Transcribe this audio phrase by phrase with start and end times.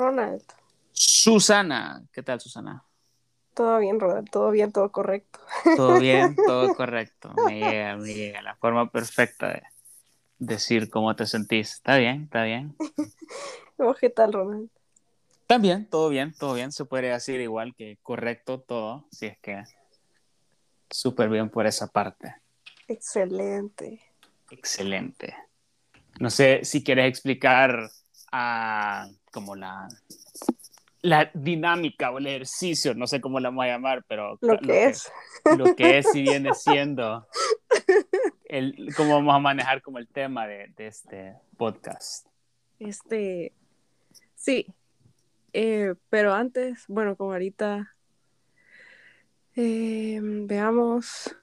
[0.00, 0.42] Ronald.
[0.92, 2.82] Susana, ¿qué tal Susana?
[3.52, 5.40] Todo bien, Ronald, todo bien, todo correcto.
[5.76, 7.30] Todo bien, todo correcto.
[7.46, 9.62] Me llega, me llega la forma perfecta de
[10.38, 11.74] decir cómo te sentís.
[11.74, 12.74] Está bien, está bien.
[14.00, 14.70] ¿Qué tal, Ronald?
[15.46, 16.72] También, todo bien, todo bien.
[16.72, 19.64] Se podría decir igual que correcto todo, si es que
[20.88, 22.36] súper bien por esa parte.
[22.88, 24.00] Excelente.
[24.50, 25.36] Excelente.
[26.18, 27.90] No sé si quieres explicar
[28.32, 29.88] a como la,
[31.02, 34.84] la dinámica o el ejercicio, no sé cómo la vamos a llamar, pero lo que
[34.86, 35.10] es.
[35.56, 37.26] lo que es y viene siendo
[38.44, 42.26] el, cómo vamos a manejar como el tema de, de este podcast.
[42.78, 43.52] Este,
[44.34, 44.66] sí,
[45.52, 47.94] eh, pero antes, bueno, como ahorita,
[49.56, 51.36] eh, veamos,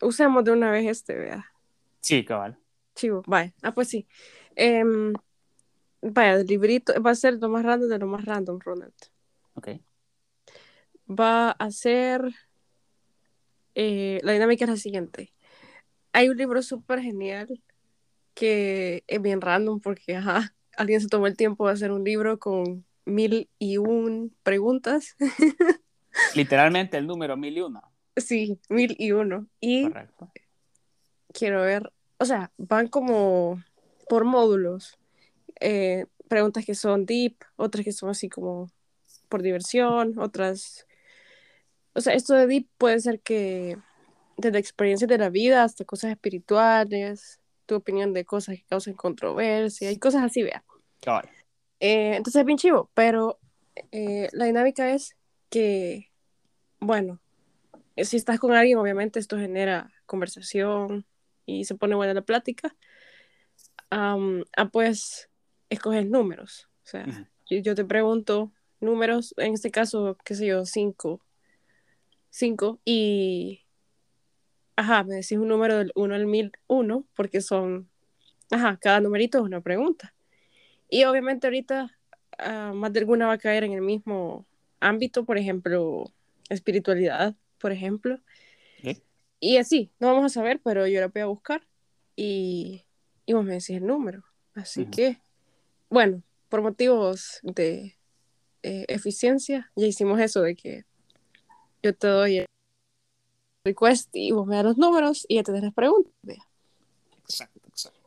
[0.00, 1.52] usemos de una vez este, vea.
[2.00, 2.58] Sí, cabal.
[2.94, 4.06] Chivo, vaya, ah, pues sí.
[4.56, 5.12] Em,
[6.02, 8.94] vaya, el librito va a ser lo más random de lo más random, Ronald.
[9.54, 9.68] Ok.
[11.08, 12.22] Va a ser.
[13.74, 15.32] Eh, la dinámica es la siguiente.
[16.12, 17.62] Hay un libro súper genial
[18.34, 22.38] que es bien random porque, ajá, alguien se tomó el tiempo de hacer un libro
[22.38, 25.16] con mil y un preguntas.
[26.34, 27.82] Literalmente el número mil y uno.
[28.16, 29.46] Sí, mil y uno.
[29.60, 30.32] Y Correcto.
[31.32, 33.62] quiero ver, o sea, van como
[34.08, 34.98] por módulos.
[35.60, 38.70] Eh, preguntas que son deep, otras que son así como
[39.28, 40.86] por diversión, otras...
[41.92, 43.76] O sea, esto de deep puede ser que
[44.36, 49.90] desde experiencias de la vida hasta cosas espirituales, tu opinión de cosas que causan controversia
[49.90, 50.64] y cosas así, vea.
[51.80, 53.38] Eh, entonces es bien chivo, pero
[53.92, 55.16] eh, la dinámica es
[55.48, 56.10] que,
[56.78, 57.20] bueno,
[57.96, 61.06] si estás con alguien, obviamente esto genera conversación
[61.46, 62.74] y se pone buena la plática.
[63.90, 64.16] Ah,
[64.72, 65.29] pues
[65.70, 66.68] escoges números.
[66.84, 67.26] O sea, Ujú.
[67.48, 71.20] yo, yo te pregunto números, en este caso, qué sé yo, cinco.
[72.30, 72.80] Cinco.
[72.84, 73.62] Y,
[74.76, 77.88] ajá, me decís un número del 1 al 1001, porque son,
[78.50, 80.14] ajá, cada numerito es una pregunta.
[80.88, 81.96] Y obviamente ahorita
[82.38, 84.46] ah, más de alguna va a caer en el mismo
[84.80, 86.12] ámbito, por ejemplo,
[86.48, 88.18] espiritualidad, por ejemplo.
[88.82, 88.98] Ok.
[89.38, 91.66] Y así, no vamos a saber, pero yo la voy a buscar
[92.14, 92.84] y,
[93.24, 94.24] y vos me decís el número.
[94.54, 94.90] Así Ujú.
[94.90, 95.20] que,
[95.90, 97.98] bueno, por motivos de
[98.62, 100.84] eh, eficiencia, ya hicimos eso de que
[101.82, 102.46] yo te doy el
[103.64, 106.12] request y vos me das los números y ya tenés las preguntas.
[106.22, 106.46] vea.
[107.24, 108.00] Exacto, exacto.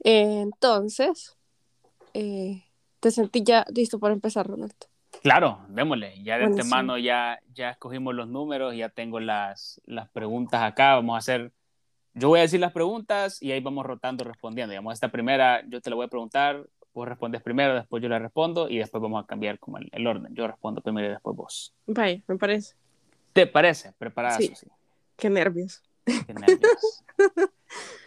[0.00, 1.36] Entonces,
[2.12, 2.64] eh,
[3.00, 4.74] te sentí ya listo para empezar, Ronald.
[5.22, 6.22] Claro, démosle.
[6.22, 10.96] Ya de antemano ya, ya escogimos los números, ya tengo las, las preguntas acá.
[10.96, 11.52] Vamos a hacer,
[12.12, 14.72] yo voy a decir las preguntas y ahí vamos rotando respondiendo.
[14.72, 18.18] Digamos, esta primera yo te la voy a preguntar, vos respondes primero, después yo la
[18.18, 20.34] respondo y después vamos a cambiar como el, el orden.
[20.34, 21.74] Yo respondo primero y después vos.
[21.86, 22.74] Vaya, me parece.
[23.32, 23.92] ¿Te parece?
[23.98, 24.46] Preparada, Sí.
[24.48, 24.68] Susi?
[25.16, 25.82] Qué nervios.
[26.04, 27.04] Qué nervios.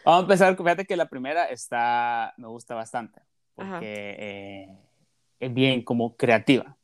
[0.05, 3.21] Vamos a empezar, fíjate que la primera está, me gusta bastante,
[3.55, 4.77] porque eh,
[5.39, 6.77] es bien como creativa.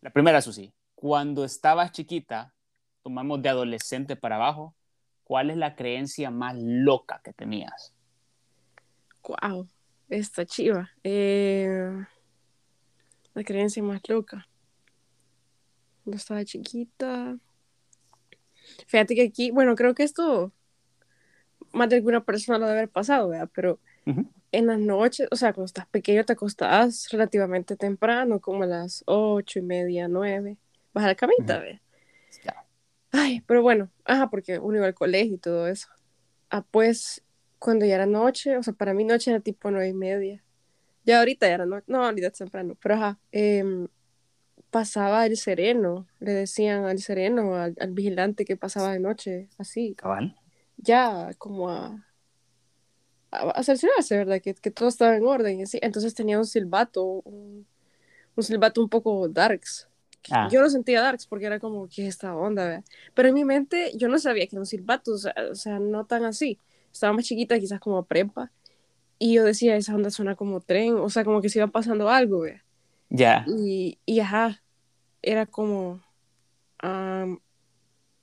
[0.00, 2.54] La primera, Susi, cuando estabas chiquita,
[3.02, 4.76] tomamos de adolescente para abajo,
[5.24, 7.92] ¿cuál es la creencia más loca que tenías?
[9.26, 9.66] Wow,
[10.10, 10.90] esta chiva.
[11.02, 12.06] Eh,
[13.34, 14.46] la creencia más loca.
[16.04, 17.38] Cuando estaba chiquita.
[18.86, 20.52] Fíjate que aquí, bueno, creo que esto
[21.72, 23.48] más de alguna persona lo debe haber pasado, ¿verdad?
[23.54, 23.78] Pero
[24.52, 29.04] en las noches, o sea, cuando estás pequeño te acostás relativamente temprano, como a las
[29.06, 30.58] ocho y media, nueve.
[30.92, 31.62] Vas a la camita, Ujú.
[31.62, 31.80] ¿verdad?
[33.12, 35.88] Ay, pero bueno, ajá, porque uno iba al colegio y todo eso.
[36.48, 37.22] Ah, pues,
[37.60, 40.44] cuando ya era noche, o sea, para mí noche era tipo nueve y media.
[41.04, 43.88] Ya ahorita ya era noche, no, ahorita es temprano, pero ajá, em,
[44.70, 49.98] pasaba el sereno, le decían al sereno, al, al vigilante que pasaba de noche, así,
[49.98, 50.34] Cabal.
[50.78, 52.06] ya como a,
[53.30, 54.40] a, a cerciorarse, ¿verdad?
[54.42, 55.78] Que, que todo estaba en orden así.
[55.82, 57.66] Entonces tenía un silbato, un,
[58.36, 59.88] un silbato un poco darks.
[60.30, 62.64] Ah, Yo lo sentía darks porque era como, ¿qué es esta onda?
[62.66, 62.84] ¿verdad?
[63.14, 65.78] Pero en mi mente yo no sabía que era un silbato, o sea, o sea,
[65.80, 66.60] no tan así.
[66.92, 68.50] Estaba más chiquita, quizás como prepa.
[69.18, 72.08] Y yo decía, esa onda suena como tren, o sea, como que se iba pasando
[72.10, 72.62] algo, ¿verdad?
[73.10, 73.44] ya.
[73.48, 74.62] Y, y ajá,
[75.22, 76.00] era como,
[76.78, 77.40] am,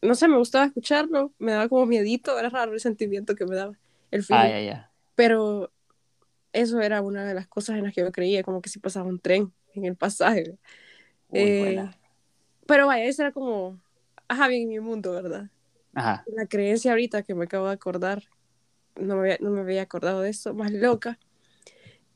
[0.01, 3.55] no sé, me gustaba escucharlo, me daba como miedito, era raro el sentimiento que me
[3.55, 3.73] daba,
[4.11, 4.41] el feeling.
[4.43, 4.91] Ah, ya, ya.
[5.15, 5.71] Pero
[6.53, 9.07] eso era una de las cosas en las que yo creía, como que si pasaba
[9.07, 10.57] un tren en el pasaje.
[11.29, 11.97] Uy, Eh, buena.
[12.65, 13.79] Pero vaya, ese era como,
[14.27, 15.49] ajá, bien en mi mundo, ¿verdad?
[15.93, 16.23] Ajá.
[16.27, 18.23] La creencia ahorita que me acabo de acordar,
[18.99, 21.19] no me había, no me había acordado de eso, más loca,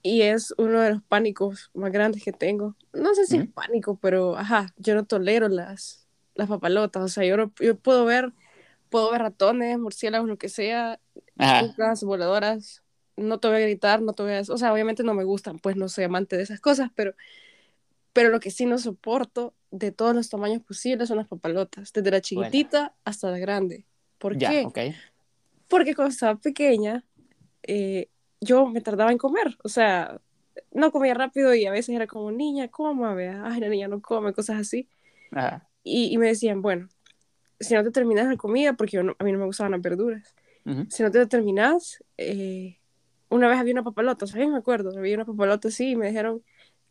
[0.04, 2.76] y es uno de los pánicos más grandes que tengo.
[2.94, 7.04] No sé si es pánico, pero ajá, yo no tolero las, las papalotas.
[7.04, 8.34] O sea, yo, no, yo puedo ver,
[8.90, 11.00] puedo ver ratones, murciélagos, lo que sea,
[11.38, 12.84] cucas, voladoras.
[13.16, 14.42] No te voy a gritar, no te voy a...
[14.42, 17.14] O sea, obviamente no me gustan, pues no soy amante de esas cosas, pero,
[18.14, 22.10] pero lo que sí no soporto de todos los tamaños posibles son las papalotas, desde
[22.10, 23.86] la chiquitita hasta la grande.
[24.18, 24.94] ¿Por qué?
[25.72, 27.06] Porque cuando estaba pequeña,
[27.64, 28.10] eh,
[28.42, 30.20] yo me tardaba en comer, o sea,
[30.74, 34.02] no comía rápido y a veces era como, niña, coma, vea, ay, la niña no
[34.02, 34.90] come, cosas así.
[35.82, 36.90] Y, y, me decían, bueno,
[37.58, 40.36] si no te terminas la comida, porque yo a mí no me gustaban las verduras,
[40.90, 42.78] si no te terminas, eh,
[43.30, 44.50] una vez había una papalota, ¿sabes?
[44.50, 46.44] Me acuerdo, había una papalota así y me dijeron,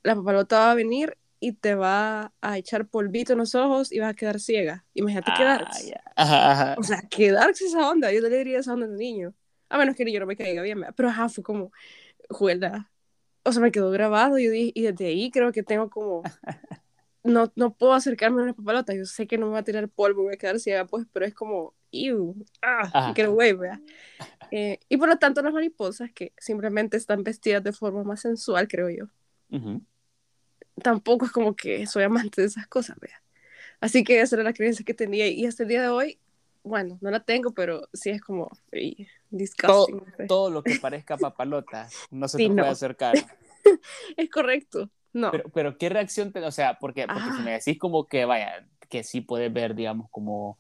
[0.03, 3.99] la papalota va a venir y te va a echar polvito en los ojos y
[3.99, 4.85] vas a quedar ciega.
[4.93, 6.01] Imagínate ah, quedarse.
[6.79, 9.35] O sea, quedarse esa onda, yo le diría esa onda a un niño.
[9.71, 11.73] A menos que yo no me caiga bien, pero ajá, fue como,
[12.29, 12.91] juela.
[13.43, 16.23] O sea, me quedó grabado y, dije, y desde ahí creo que tengo como,
[17.25, 18.95] no, no puedo acercarme a una papalota.
[18.95, 21.07] Yo sé que no me va a tirar polvo, me voy a quedar ciega, pues,
[21.11, 23.81] pero es como, ew, ah, qué güey, vea.
[24.51, 28.69] Eh, y por lo tanto, las mariposas que simplemente están vestidas de forma más sensual,
[28.69, 29.07] creo yo.
[30.83, 33.23] Tampoco es como que soy amante de esas cosas, vea.
[33.81, 36.19] Así que esa era la creencia que tenía y hasta el día de hoy
[36.63, 38.51] bueno, no la tengo, pero sí es como
[39.31, 40.03] disgusting.
[40.29, 43.15] Todo, lo que parezca papalota no se te puede acercar.
[44.17, 45.31] es correcto, no.
[45.31, 47.59] Pero, pero ¿qué reacción te, o sea, porque, porque si me ah.
[47.59, 50.59] decís como que, vaya, que sí puedes ver, digamos, como,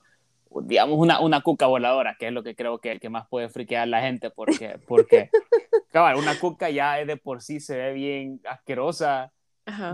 [0.62, 3.82] digamos, una, una cuca voladora, que es lo que creo que, que más puede friquear
[3.82, 5.30] a la gente, porque, porque,
[5.92, 9.32] cabal, una cuca ya de por sí se ve bien asquerosa,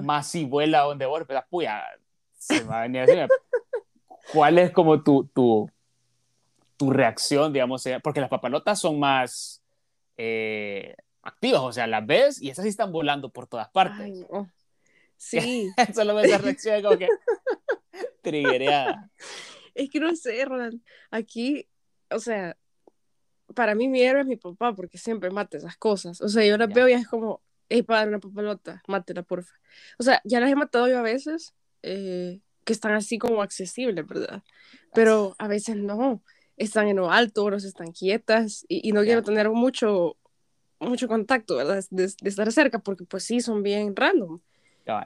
[0.03, 1.85] más si vuela donde vos, pero puya,
[2.39, 3.13] se va a venir así.
[4.33, 5.71] ¿Cuál es como tu, tu,
[6.77, 9.63] tu reacción, digamos, porque las papalotas son más
[10.17, 14.25] eh, activas, o sea, las ves y esas sí están volando por todas partes.
[15.19, 15.71] Sí.
[15.95, 17.09] Solo ves la reacción como que
[18.21, 19.11] triguereada.
[19.75, 21.67] Es que no sé, Roland, aquí,
[22.11, 22.55] o sea,
[23.55, 26.21] para mí mi héroe es mi papá, porque siempre mata esas cosas.
[26.21, 29.55] O sea, yo las veo y es como, hey, padre, una papalota, mátela, porfa.
[29.99, 34.07] O sea, ya las he matado yo a veces, eh, que están así como accesibles,
[34.07, 34.43] ¿verdad?
[34.93, 36.23] Pero a veces no
[36.57, 40.17] están en lo alto, otros están quietas y, no quiero tener mucho,
[40.81, 41.85] mucho contacto, ¿verdad?
[41.91, 44.41] De, estar cerca porque pues sí, son bien random.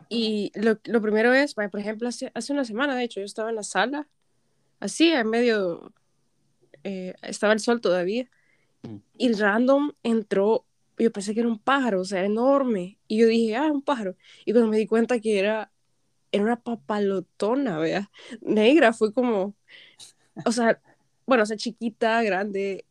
[0.09, 3.49] Y lo, lo, primero es, por ejemplo, hace, hace, una semana, de hecho, yo estaba
[3.49, 4.07] en la sala,
[4.79, 5.93] así, en medio,
[6.85, 8.29] eh, estaba el sol todavía,
[8.83, 8.97] mm.
[9.17, 10.67] y random entró,
[11.05, 14.17] yo pensé que era un pájaro, o sea, enorme, y yo dije, ah, un pájaro,
[14.44, 15.73] y cuando me di cuenta que era,
[16.32, 18.11] era una papalotona, vea,
[18.41, 19.56] negra, fue como,
[20.44, 20.81] o sea,
[21.26, 22.85] bueno, o sea, chiquita, grande,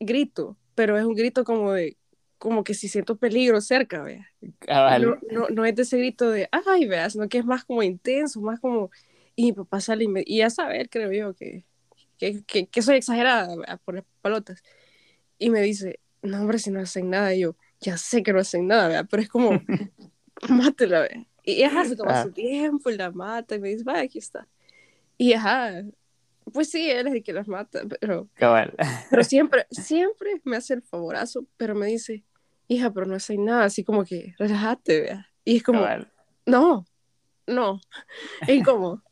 [0.00, 1.96] grito, pero es un grito como de,
[2.38, 4.30] como que si siento peligro cerca, vea.
[5.00, 7.82] No, no, no, es de ese grito de, ay, vea, sino que es más como
[7.82, 8.90] intenso, más como,
[9.34, 11.64] y mi papá sale y, me, y ya sabe, creo yo, que,
[12.18, 14.62] que, que, soy exagerada por las palotas.
[15.38, 18.40] Y me dice, no, hombre, si no hacen nada, y yo, ya sé que no
[18.40, 19.50] hacen nada, vea, pero es como,
[20.48, 21.26] mátela, vea.
[21.44, 24.48] Y ajá, se toma su tiempo y la mata y me dice, vaya, aquí está.
[25.18, 25.84] Y ajá,
[26.52, 28.28] pues sí, él es el que las mata, pero.
[29.10, 32.24] Pero siempre, siempre me hace el favorazo, pero me dice,
[32.66, 35.26] hija, pero no hace nada, así como que relájate.
[35.44, 35.86] Y es como,
[36.46, 36.86] no,
[37.46, 37.80] no,
[38.48, 39.02] es como.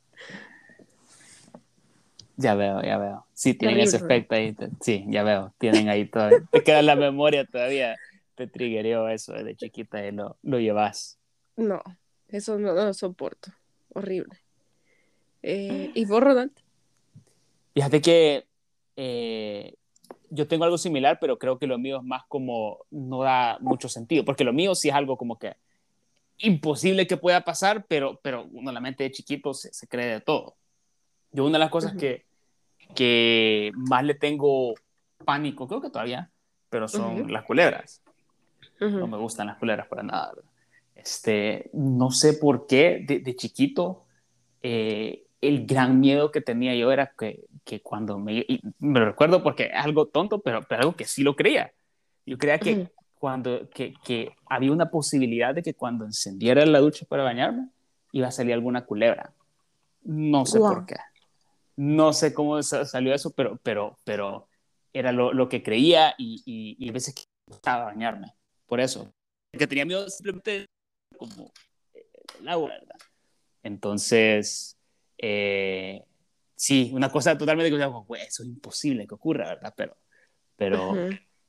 [2.42, 3.24] Ya veo, ya veo.
[3.34, 4.56] Sí, tienen ese efecto ahí.
[4.80, 5.54] Sí, ya veo.
[5.58, 6.28] Tienen ahí todo.
[6.50, 7.96] Te queda la memoria todavía.
[8.34, 11.20] Te triggereó eso desde chiquita y lo, lo llevas.
[11.56, 11.80] No,
[12.28, 13.52] eso no, lo soporto.
[13.94, 14.40] Horrible.
[15.42, 16.62] Eh, ¿Y vos, Rodante?
[17.74, 18.46] Fíjate que
[18.96, 19.74] eh,
[20.30, 23.88] yo tengo algo similar, pero creo que lo mío es más como no da mucho
[23.88, 25.54] sentido, porque lo mío sí es algo como que
[26.38, 30.20] imposible que pueda pasar, pero, pero uno la mente de chiquito se, se cree de
[30.20, 30.56] todo.
[31.30, 32.26] Yo una de las cosas que,
[32.94, 34.74] que más le tengo
[35.24, 36.30] pánico, creo que todavía,
[36.68, 38.02] pero son las culebras.
[38.80, 40.32] No me gustan las culebras para nada.
[40.94, 44.04] Este, no sé por qué de, de chiquito
[44.62, 48.46] eh, el gran miedo que tenía yo era que, que cuando me,
[48.78, 51.72] me lo recuerdo porque es algo tonto, pero, pero algo que sí lo creía.
[52.24, 57.04] Yo creía que cuando, que, que había una posibilidad de que cuando encendiera la ducha
[57.08, 57.68] para bañarme,
[58.12, 59.32] iba a salir alguna culebra.
[60.04, 60.96] No sé por qué.
[61.76, 64.48] No sé cómo salió eso, pero, pero, pero
[64.92, 68.34] era lo, lo que creía y, y, y, a veces que estaba bañarme.
[68.66, 69.12] Por eso.
[69.52, 70.66] Que tenía miedo simplemente
[71.16, 71.52] como
[72.40, 72.96] el agua, ¿verdad?
[73.62, 74.76] Entonces,
[75.18, 76.04] eh,
[76.56, 79.72] sí, una cosa totalmente que eso es imposible que ocurra, ¿verdad?
[79.76, 79.96] Pero,
[80.56, 80.94] pero,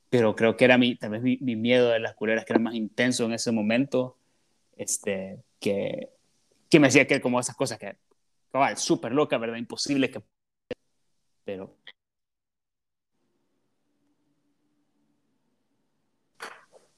[0.09, 2.59] pero creo que era mi, tal vez mi, mi, miedo de las culebras que era
[2.59, 4.17] más intenso en ese momento,
[4.77, 6.09] este, que,
[6.69, 7.95] que me decía que como esas cosas que,
[8.53, 9.57] cabal, súper loca, ¿verdad?
[9.57, 10.23] Imposible que...
[11.43, 11.75] Pero...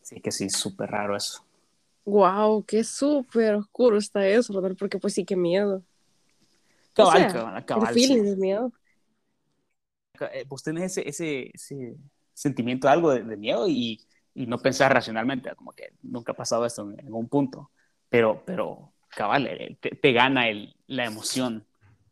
[0.02, 1.44] Sí, que sí, súper raro eso.
[2.04, 5.82] Wow, qué súper oscuro está eso, Rodolfo, porque pues sí, qué miedo.
[6.94, 7.88] Cabal, o sea, cabal, cabal.
[7.88, 8.30] El feeling sí.
[8.30, 8.72] de miedo.
[10.34, 11.96] Eh, Vos tenés ese, ese, ese
[12.34, 16.36] sentimiento de algo de, de miedo y, y, no pensar racionalmente, como que nunca ha
[16.36, 17.72] pasado esto en, en un punto,
[18.10, 21.66] pero, pero cabal, eh, te, te gana el, la emoción,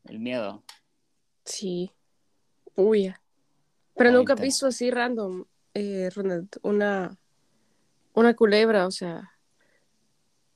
[0.05, 0.63] el miedo.
[1.45, 1.91] Sí,
[2.75, 3.13] uy.
[3.95, 7.15] Pero nunca he visto así random, eh, Ronald, una,
[8.13, 9.31] una culebra, o sea,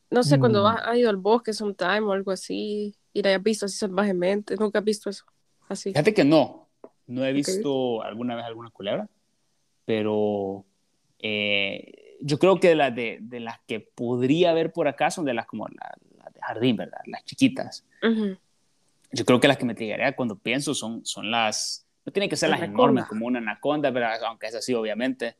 [0.09, 0.39] no sé, mm.
[0.39, 4.55] cuando has ido al bosque sometime o algo así, y la hayas visto así salvajemente,
[4.55, 5.25] nunca has visto eso,
[5.67, 5.91] así.
[5.91, 6.67] Fíjate que no,
[7.05, 8.09] no he visto okay.
[8.09, 9.07] alguna vez alguna culebra,
[9.85, 10.65] pero
[11.19, 15.25] eh, yo creo que de, la, de, de, las que podría haber por acá son
[15.25, 15.95] de las como la
[16.47, 16.99] jardín, ¿verdad?
[17.05, 17.85] Las chiquitas.
[18.01, 18.39] Uh -huh.
[19.11, 22.35] Yo creo que las que me llegaría cuando pienso son, son las, no tienen que
[22.35, 24.21] ser las, las enormes como una anaconda, ¿verdad?
[24.25, 25.35] aunque es así obviamente,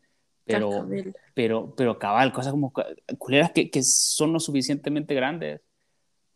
[0.46, 0.88] pero,
[1.34, 2.72] pero, pero cabal, cosas como
[3.18, 5.60] culeras que, que son lo suficientemente grandes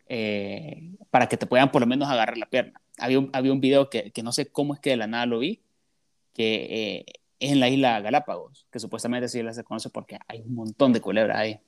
[0.07, 2.81] eh, para que te puedan por lo menos agarrar la pierna.
[2.97, 5.25] Había un, había un video que, que no sé cómo es que de la nada
[5.25, 5.61] lo vi,
[6.33, 7.05] que eh,
[7.39, 10.91] es en la isla Galápagos, que supuestamente sí la se conoce porque hay un montón
[10.91, 11.59] de culebras ahí.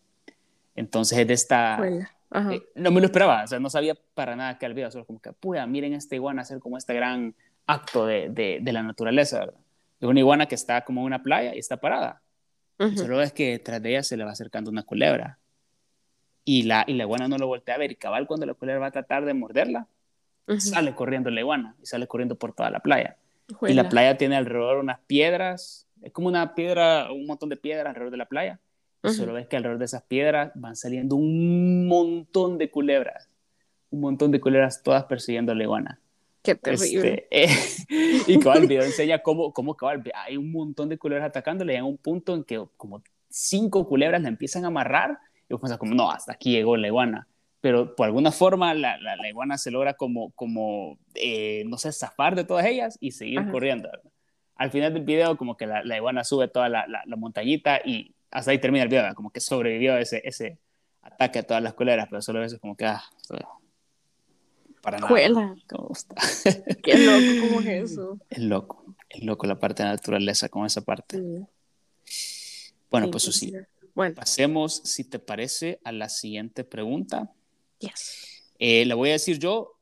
[0.75, 1.79] Entonces es de esta...
[2.33, 5.19] Eh, no me lo esperaba, o sea, no sabía para nada que video, solo como
[5.21, 7.35] que, puya, miren esta iguana hacer como este gran
[7.67, 9.59] acto de, de, de la naturaleza, ¿verdad?
[9.99, 12.21] Es una iguana que está como en una playa y está parada.
[12.79, 12.97] Uh -huh.
[12.97, 15.37] Solo es que detrás de ella se le va acercando una culebra.
[16.43, 17.91] Y la, y la iguana no lo voltea a ver.
[17.91, 19.87] Y cabal, cuando la culebra va a tratar de morderla,
[20.47, 20.59] uh -huh.
[20.59, 23.15] sale corriendo la iguana y sale corriendo por toda la playa.
[23.55, 23.71] Juela.
[23.71, 27.87] Y la playa tiene alrededor unas piedras, es como una piedra, un montón de piedras
[27.87, 28.59] alrededor de la playa.
[29.03, 29.13] Uh -huh.
[29.13, 33.29] Solo ves que alrededor de esas piedras van saliendo un montón de culebras.
[33.91, 35.99] Un montón de culebras todas persiguiendo a la iguana.
[36.41, 37.27] Qué terrible.
[37.29, 41.27] Este, eh, y cabal, el video enseña cómo, cómo cabal, hay un montón de culebras
[41.29, 45.17] atacándole en un punto en que como cinco culebras la empiezan a amarrar
[45.49, 47.27] y vos pensás como, no, hasta aquí llegó la iguana.
[47.61, 51.93] Pero por alguna forma la, la, la iguana se logra como, como eh, no sé,
[51.93, 53.51] zafar de todas ellas y seguir Ajá.
[53.51, 53.89] corriendo.
[54.55, 58.13] Al final del video como que la, la iguana sube toda la, la, montañita y
[58.33, 60.57] hasta ahí termina el video, como que sobrevivió ese, ese
[61.01, 63.03] ataque a todas las culebras, pero solo a veces como que, ah,
[64.81, 65.55] para nada.
[65.69, 66.15] ¿Cómo está?
[66.83, 68.19] Qué loco, ¿cómo es eso?
[68.29, 71.19] Es loco, es loco la parte de la naturaleza con esa parte.
[72.03, 72.73] Sí.
[72.89, 73.31] Bueno, sí, pues sí.
[73.31, 73.53] sí.
[73.93, 74.15] Bueno.
[74.15, 77.31] Pasemos, si te parece, a la siguiente pregunta.
[77.77, 78.51] Yes.
[78.57, 79.79] Eh, la voy a decir yo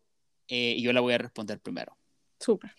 [0.50, 1.98] eh, y yo la voy a responder primero.
[2.38, 2.72] Súper.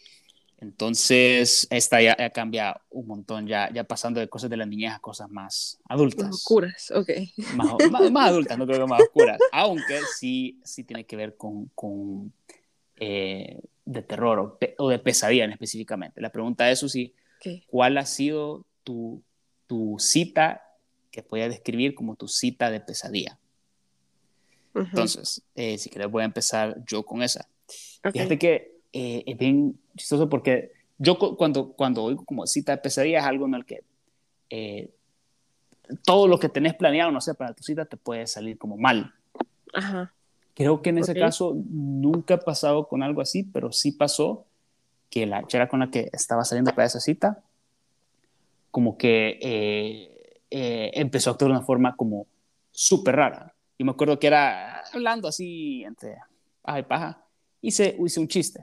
[0.62, 4.92] Entonces, esta ya, ya, cambia un montón, ya, ya pasando de cosas de la niñez
[4.92, 6.26] a cosas más adultas.
[6.26, 7.11] Más oscuras, ok.
[7.57, 9.38] Más, más, más, adultas, no creo que más oscuras.
[9.50, 12.33] Aunque sí, sí tiene que ver con, con
[12.95, 16.21] eh, de terror o, pe o, de pesadilla específicamente.
[16.21, 17.64] La pregunta es, sí, okay.
[17.66, 19.21] ¿cuál ha sido tu,
[19.66, 20.62] tu cita
[21.11, 23.37] que puedes describir como tu cita de pesadilla?
[24.75, 24.88] Uh -huh.
[24.90, 27.49] Entonces, eh, si quieres voy a empezar yo con esa.
[27.99, 28.12] Okay.
[28.12, 33.19] Fíjate que eh, es bien chistoso porque yo cuando, cuando oigo como cita de pesadilla
[33.19, 33.83] es algo en el que
[34.51, 34.91] eh,
[36.05, 39.13] todo lo que tenés planeado, no sé, para tu cita te puede salir como mal.
[39.73, 40.13] Ajá.
[40.55, 41.23] Creo que en ese okay.
[41.23, 44.47] caso nunca he pasado con algo así, pero sí pasó
[45.11, 47.43] que la chera con la que estaba saliendo para esa cita,
[48.71, 52.27] como que eh, eh, empezó a actuar de una forma como
[52.71, 53.55] súper rara.
[53.77, 56.17] Y me acuerdo que era hablando así entre
[56.63, 57.25] paja y paja,
[57.61, 58.61] hice, hice un chiste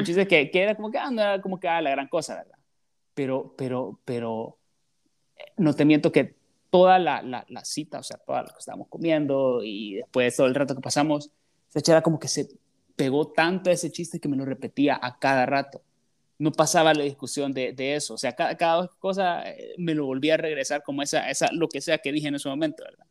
[0.00, 2.08] un chiste que, que, era como que, ah, no era como que ah, la gran
[2.08, 2.58] cosa, ¿verdad?
[3.14, 4.58] Pero, pero, pero,
[5.56, 6.36] no te miento que
[6.70, 10.46] toda la, la, la cita, o sea, todo lo que estábamos comiendo y después todo
[10.46, 11.30] el rato que pasamos,
[11.68, 12.48] se era como que se
[12.96, 15.82] pegó tanto ese chiste que me lo repetía a cada rato.
[16.38, 20.04] No pasaba la discusión de, de eso, o sea, cada, cada, cosa eh, me lo
[20.04, 23.06] volvía a regresar como esa, esa, lo que sea que dije en ese momento, ¿verdad?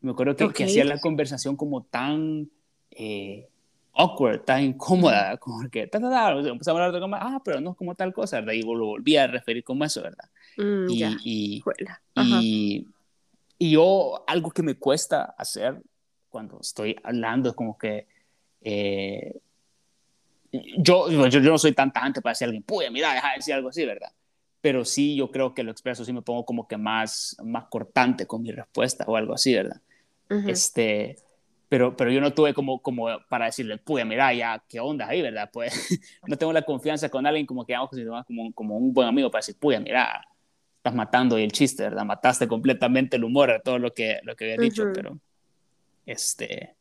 [0.00, 0.54] Me acuerdo que, okay.
[0.54, 2.50] que hacía la conversación como tan...
[2.90, 3.48] Eh,
[3.94, 7.60] awkward, tan incómoda, como que ta, ta, ta, empezamos a hablar de como, ah, pero
[7.60, 8.54] no es como tal cosa, ¿verdad?
[8.54, 10.28] Y lo volví a referir como eso, ¿verdad?
[10.56, 11.16] Mm, y, ya.
[11.22, 11.62] y,
[12.16, 12.86] y,
[13.58, 15.80] y, yo, algo que me cuesta hacer
[16.28, 18.06] cuando estoy hablando es como que
[18.60, 19.40] eh,
[20.78, 23.36] yo, yo, yo, no soy tan tajante para decir a alguien, puya, mira, deja de
[23.36, 24.12] decir algo así, ¿verdad?
[24.60, 28.26] Pero sí, yo creo que lo expreso, sí me pongo como que más, más cortante
[28.26, 29.80] con mi respuesta o algo así, ¿verdad?
[30.30, 30.50] Uh -huh.
[30.50, 31.16] Este
[31.74, 35.22] pero, pero yo no tuve como, como para decirle, pues mira, ya, ¿qué onda ahí,
[35.22, 35.50] verdad?
[35.52, 35.72] Pues
[36.24, 37.90] no tengo la confianza con alguien como que vamos
[38.28, 40.24] como, como un buen amigo para decir, pues mira,
[40.76, 42.04] estás matando y el chiste, ¿verdad?
[42.04, 45.18] Mataste completamente el humor a todo lo que, lo que había dicho, pero
[46.06, 46.76] este,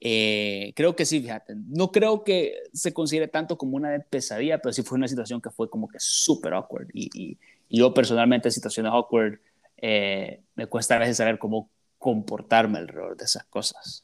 [0.00, 4.74] eh, creo que sí, fíjate, no creo que se considere tanto como una pesadilla, pero
[4.74, 7.38] sí fue una situación que fue como que súper awkward y, y,
[7.70, 9.40] yo personalmente en situaciones awkward
[9.78, 14.02] eh, me cuesta a veces saber cómo comportarme alrededor de esas cosas.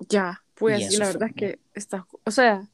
[0.00, 2.68] Ya, pues, y la verdad es que está, o sea,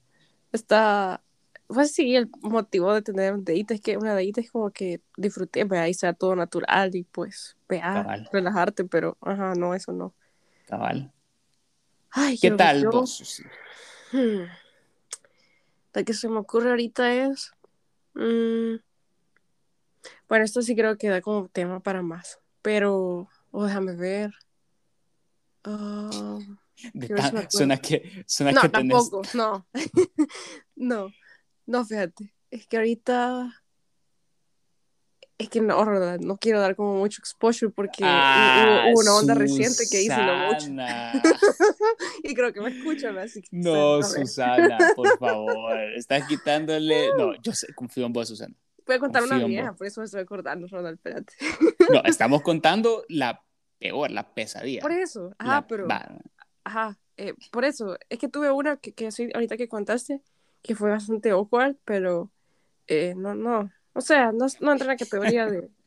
[0.52, 1.22] está,
[1.66, 5.00] pues sí, el motivo de tener un date es que una date es como que
[5.16, 10.14] disfruté, vea, y sea todo natural y pues, vea, relajarte, pero, ajá, no, eso no.
[10.66, 11.12] Cabal.
[12.10, 13.42] Ay, ¿Qué tal vos?
[14.12, 14.44] Hmm.
[15.92, 17.52] Lo que se me ocurre ahorita es,
[18.14, 18.76] mm,
[20.28, 24.32] bueno, esto sí creo que da como tema para más, pero, oh, déjame ver.
[25.66, 26.56] Uh,
[27.48, 29.66] suena que, suena no, que tampoco, no.
[30.76, 31.10] no,
[31.66, 32.34] no, fíjate.
[32.50, 33.62] Es que ahorita.
[35.36, 39.84] Es que no, no quiero dar como mucho exposure porque ah, hubo, una onda reciente
[39.90, 40.68] que hice no mucho.
[42.22, 43.48] y creo que me escuchan, así que.
[43.50, 45.76] No, Susana, por favor.
[45.96, 47.08] Estás quitándole.
[47.18, 48.54] No, yo sé, confío en vos, Susana.
[48.86, 51.34] Voy a contar una vieja, por eso me estoy acordando, Ronald, espérate.
[51.90, 53.42] no, estamos contando la
[53.78, 54.82] peor, la pesadilla.
[54.82, 55.86] Por eso, ajá, pero.
[56.64, 60.22] Ajá, eh, por eso, es que tuve una que, que ahorita que contaste,
[60.62, 62.30] que fue bastante awkward, pero
[62.86, 65.68] eh, no, no, o sea, no, no entra en la categoría de...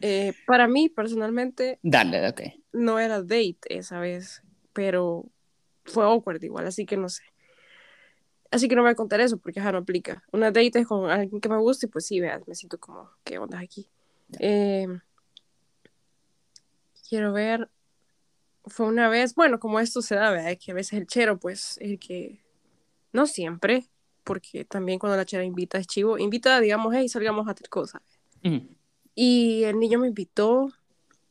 [0.00, 1.78] Eh, para mí, personalmente...
[1.82, 2.42] Dale, ok.
[2.72, 4.42] No era date esa vez,
[4.74, 5.24] pero
[5.84, 7.22] fue awkward igual, así que no sé.
[8.50, 10.22] Así que no voy a contar eso porque ya no aplica.
[10.30, 13.08] Una date es con alguien que me gusta y pues sí, veas, me siento como,
[13.22, 13.88] ¿qué onda aquí?
[17.08, 17.70] quiero ver
[18.66, 20.56] fue una vez, bueno, como esto se da, ¿verdad?
[20.62, 22.44] Que a veces el chero, pues, el que,
[23.12, 23.86] no siempre,
[24.24, 28.02] porque también cuando la chera invita es chivo, invita, digamos, hey, salgamos a hacer cosas.
[29.14, 30.70] Y el niño me invitó,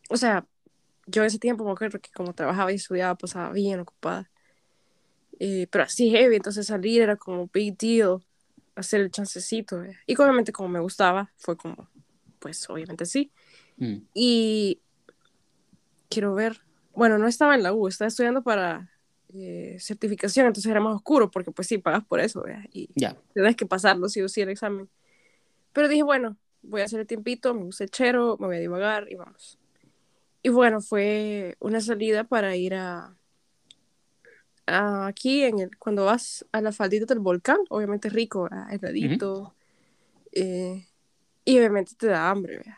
[0.09, 0.47] o sea,
[1.05, 4.31] yo ese tiempo me acuerdo que como trabajaba y estudiaba, pasaba bien ocupada.
[5.39, 8.23] Eh, pero así heavy, entonces salir era como big deal,
[8.75, 9.83] hacer el chancecito.
[10.07, 11.89] Y obviamente como me gustaba, fue como,
[12.39, 13.31] pues obviamente sí.
[13.77, 13.97] Mm.
[14.13, 14.79] Y
[16.09, 16.61] quiero ver,
[16.93, 18.89] bueno, no estaba en la U, estaba estudiando para
[19.33, 22.87] eh, certificación, entonces era más oscuro, porque pues sí, pagas por eso, y
[23.33, 24.89] tienes que pasarlo, sí o sí, el examen.
[25.71, 28.59] Pero dije, bueno, voy a hacer el tiempito, me gusta el chero, me voy a
[28.59, 29.57] divagar y vamos.
[30.43, 33.15] Y bueno, fue una salida para ir a,
[34.67, 39.55] aquí, en el, cuando vas a la faldita del volcán, obviamente rico, heladito,
[40.31, 40.85] eh,
[41.45, 42.77] y obviamente te da hambre, ¿verdad?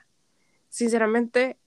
[0.69, 1.57] Sinceramente,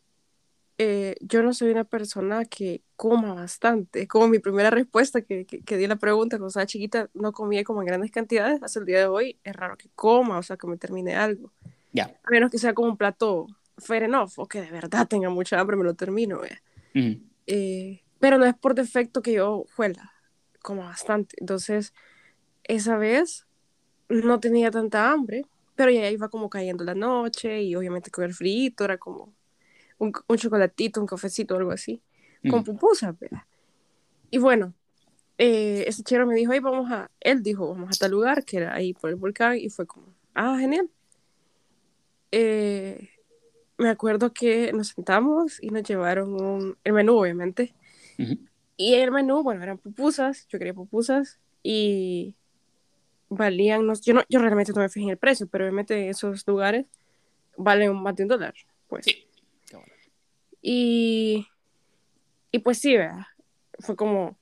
[0.80, 4.06] eh, yo no soy una persona que coma bastante.
[4.06, 7.64] Como mi primera respuesta que, que, di a la pregunta, cuando estaba chiquita, no comía
[7.64, 8.62] como en grandes cantidades.
[8.62, 11.52] Hasta el día de hoy es raro que coma, o sea, que me termine algo.
[11.92, 12.16] Ya.
[12.24, 15.58] A menos que sea como un plato fair enough, o que de verdad tenga mucha
[15.58, 16.40] hambre, me lo termino.
[17.46, 20.12] Eh, pero no es por defecto que yo juela,
[20.62, 21.34] como bastante.
[21.40, 21.92] Entonces,
[22.62, 23.48] esa vez
[24.08, 28.34] no tenía tanta hambre, pero ya iba como cayendo la noche y obviamente con el
[28.34, 29.32] frío era como
[29.98, 32.00] un, chocolatito, un cafecito, algo así,
[32.50, 33.14] con pupusas,
[34.30, 34.74] Y bueno,
[35.36, 38.58] eh, ese chero me dijo, ahí vamos a, él dijo, vamos a tal lugar, que
[38.58, 40.88] era ahí por el volcán, y fue como, ah, genial.
[42.32, 43.10] Eh,
[43.76, 47.74] me acuerdo que nos sentamos y nos llevaron un, el menú, obviamente.
[48.76, 52.34] Y el menú, bueno, eran pupusas, yo quería pupusas, y
[53.28, 56.46] valían, no, yo, no, yo realmente no me fijé en el precio, pero obviamente esos
[56.46, 56.86] lugares
[57.56, 58.54] valen más de un dólar,
[58.88, 59.04] pues.
[59.04, 59.27] Sí.
[60.62, 61.46] Y,
[62.50, 63.28] y pues sí, vea,
[63.78, 64.36] fue como,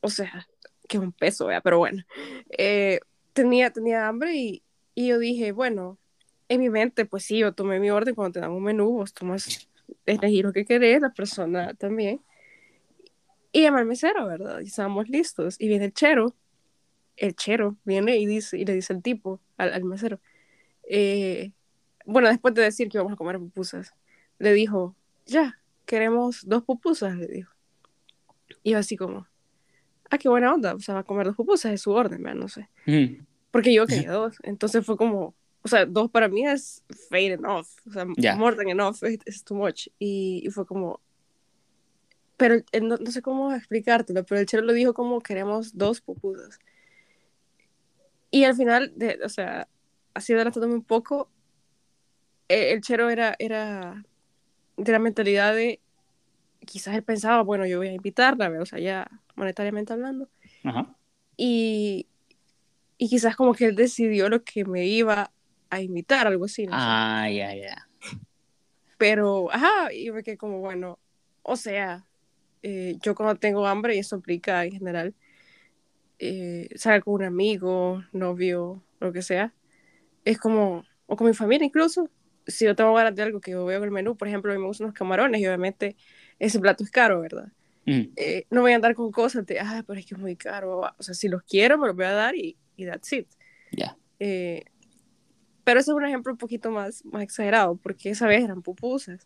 [0.00, 0.48] o sea,
[0.88, 2.02] que un peso, vea, pero bueno,
[2.50, 3.00] eh,
[3.32, 4.62] tenía, tenía hambre y,
[4.94, 5.98] y, yo dije, bueno,
[6.48, 9.14] en mi mente, pues sí, yo tomé mi orden cuando te dan un menú, vos
[9.14, 9.68] tomas,
[10.06, 12.20] elegir lo que querés, la persona también.
[13.52, 14.60] Y llama al mesero, ¿verdad?
[14.60, 15.56] Y estábamos listos.
[15.58, 16.34] Y viene el chero,
[17.16, 20.20] el chero viene y, dice, y le dice el tipo al, al mesero,
[20.88, 21.52] eh,
[22.04, 23.94] bueno, después de decir que íbamos a comer pupusas,
[24.38, 27.52] le dijo, ya, queremos dos pupusas, le dijo.
[28.62, 29.26] Y yo así como,
[30.10, 32.40] ah, qué buena onda, o sea, va a comer dos pupusas, es su orden, ¿verdad?
[32.40, 32.68] no sé.
[32.86, 33.24] Mm.
[33.50, 37.66] Porque yo quería dos, entonces fue como, o sea, dos para mí es fade enough,
[37.88, 38.04] o sea,
[38.36, 39.88] more than enough, es too much.
[39.98, 41.00] Y, fue como,
[42.36, 46.58] pero no, no, sé cómo explicártelo, pero el chero lo dijo como queremos dos pupusas.
[48.30, 49.68] Y al final, de, o sea,
[50.14, 51.28] así adelantándome un poco,
[52.48, 54.04] eh, el chero era, era
[54.90, 55.80] de la mentalidad de,
[56.66, 60.28] quizás él pensaba, bueno, yo voy a invitarla, o sea, ya monetariamente hablando.
[61.36, 62.06] Y,
[62.98, 65.32] y quizás como que él decidió lo que me iba
[65.70, 66.66] a invitar, algo así.
[66.66, 66.72] ¿no?
[66.74, 67.88] Ah, ya, ya.
[68.98, 70.98] Pero, ajá, y me quedé como, bueno,
[71.42, 72.06] o sea,
[72.62, 75.14] eh, yo cuando tengo hambre, y eso aplica en general,
[76.18, 79.52] eh, salir con un amigo, novio, lo que sea,
[80.24, 82.08] es como, o con mi familia incluso,
[82.46, 84.54] si yo tengo ganas de algo que yo veo en el menú, por ejemplo, a
[84.54, 85.96] mí me gustan los camarones y obviamente
[86.38, 87.48] ese plato es caro, ¿verdad?
[87.86, 88.12] Mm.
[88.16, 90.80] Eh, no voy a andar con cosas de, ah, pero es que es muy caro.
[90.80, 93.28] O sea, si los quiero, me los voy a dar y, y that's it.
[93.72, 93.96] Ya.
[94.18, 94.64] Eh,
[95.64, 99.24] pero ese es un ejemplo un poquito más, más exagerado, porque esa vez eran pupusas.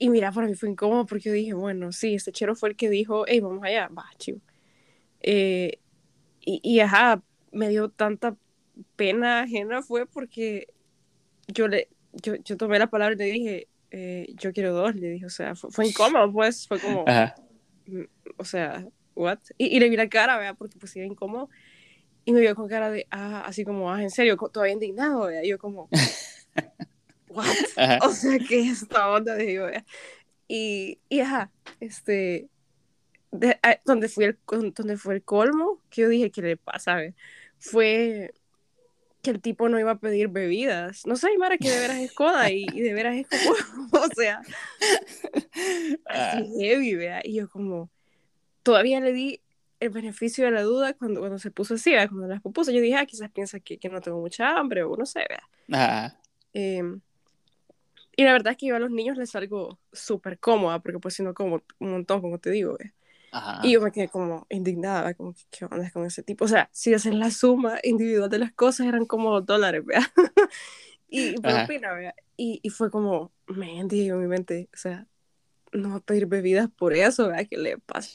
[0.00, 2.76] Y mira, para mí fue incómodo porque yo dije, bueno, sí, este chero fue el
[2.76, 4.40] que dijo, hey, vamos allá, va, chivo.
[5.20, 5.78] Eh,
[6.40, 8.36] y, y, ajá, me dio tanta
[8.96, 10.68] pena ajena fue porque
[11.48, 15.08] yo le, yo, yo tomé la palabra y le dije, eh, yo quiero dos, le
[15.08, 17.04] dije, o sea, fue, incómodo, pues, fue como,
[17.86, 18.02] mm,
[18.36, 19.38] o sea, what?
[19.56, 21.48] Y, le vi la cara, vea, porque pues era incómodo,
[22.24, 25.44] y me vio con cara de, ah, así como, ah, en serio, todavía indignado, vea,
[25.44, 25.88] y yo como,
[27.28, 27.46] what?
[28.02, 29.36] O sea, ¿qué es esta onda?
[29.36, 29.84] Digo, vea.
[30.46, 32.48] Y, y ajá, este,
[33.30, 34.38] de, ah, donde, fui el,
[34.74, 36.98] donde fue el colmo, que yo dije, ¿qué le pasa?
[37.58, 38.32] Fue
[39.28, 41.06] que el tipo no iba a pedir bebidas.
[41.06, 43.50] No sé, Mara, que de veras es coda y, de veras es como,
[44.04, 46.42] o sea, así ah.
[46.58, 47.20] heavy, vea.
[47.22, 47.90] Y yo como,
[48.62, 49.42] todavía le di
[49.80, 52.08] el beneficio de la duda cuando, cuando se puso así, ¿vea?
[52.08, 52.70] cuando las puso.
[52.70, 56.16] Yo dije, ah, quizás piensa que, que no tengo mucha hambre o no sé, vea.
[56.54, 57.02] Em,
[58.16, 61.14] y la verdad es que yo a los niños les salgo súper cómoda, porque pues
[61.14, 62.94] si no como un montón, como te digo, vea.
[63.62, 66.44] Y yo me quedé como indignada, como, ¿qué onda con ese tipo?
[66.44, 70.00] O sea, si hacen la suma individual de las cosas, eran como dólares, ¿vea?
[71.08, 72.14] y propina, ¿vea?
[72.36, 75.06] Y, y fue como, me en mi mente, o sea,
[75.72, 77.44] no va a pedir bebidas por eso, ¿vea?
[77.44, 78.10] ¿Qué le pasa?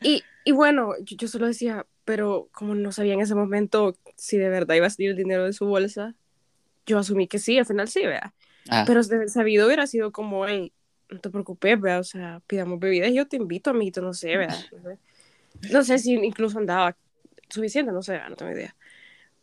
[0.00, 4.36] Y, y bueno, yo, yo, solo decía, pero como no sabía en ese momento si
[4.36, 6.14] de verdad iba a salir el dinero de su bolsa,
[6.86, 8.34] yo asumí que sí, al final sí, vea.
[8.68, 8.84] Ah.
[8.86, 10.72] Pero de sabido hubiera sido como, hey,
[11.14, 14.56] no te preocupes, vea, o sea, pidamos bebidas, yo te invito, amiguito, no sé, vea.
[15.70, 16.96] No sé si incluso andaba
[17.48, 18.74] suficiente, no sé, no tengo idea.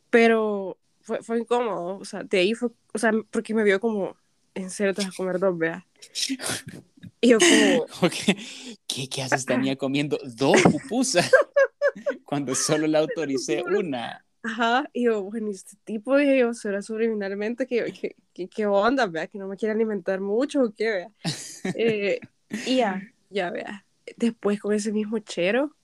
[0.10, 4.16] Pero fue, fue incómodo, o sea, de ahí fue, o sea, porque me vio como,
[4.54, 5.86] en serio te vas a comer dos, vea.
[7.22, 8.10] Y yo como...
[8.88, 11.32] ¿Qué, qué haces, Tania, comiendo dos pupusas?
[12.26, 14.24] cuando solo le autoricé una.
[14.44, 19.06] Ajá, y yo, bueno, este tipo, dije yo, será subliminalmente que, que, que, que, onda,
[19.06, 21.12] vea, que no me quiere alimentar mucho o qué, vea.
[21.76, 22.20] Eh,
[22.66, 23.86] y ya, ya, vea.
[24.18, 25.76] Después con ese mismo chero,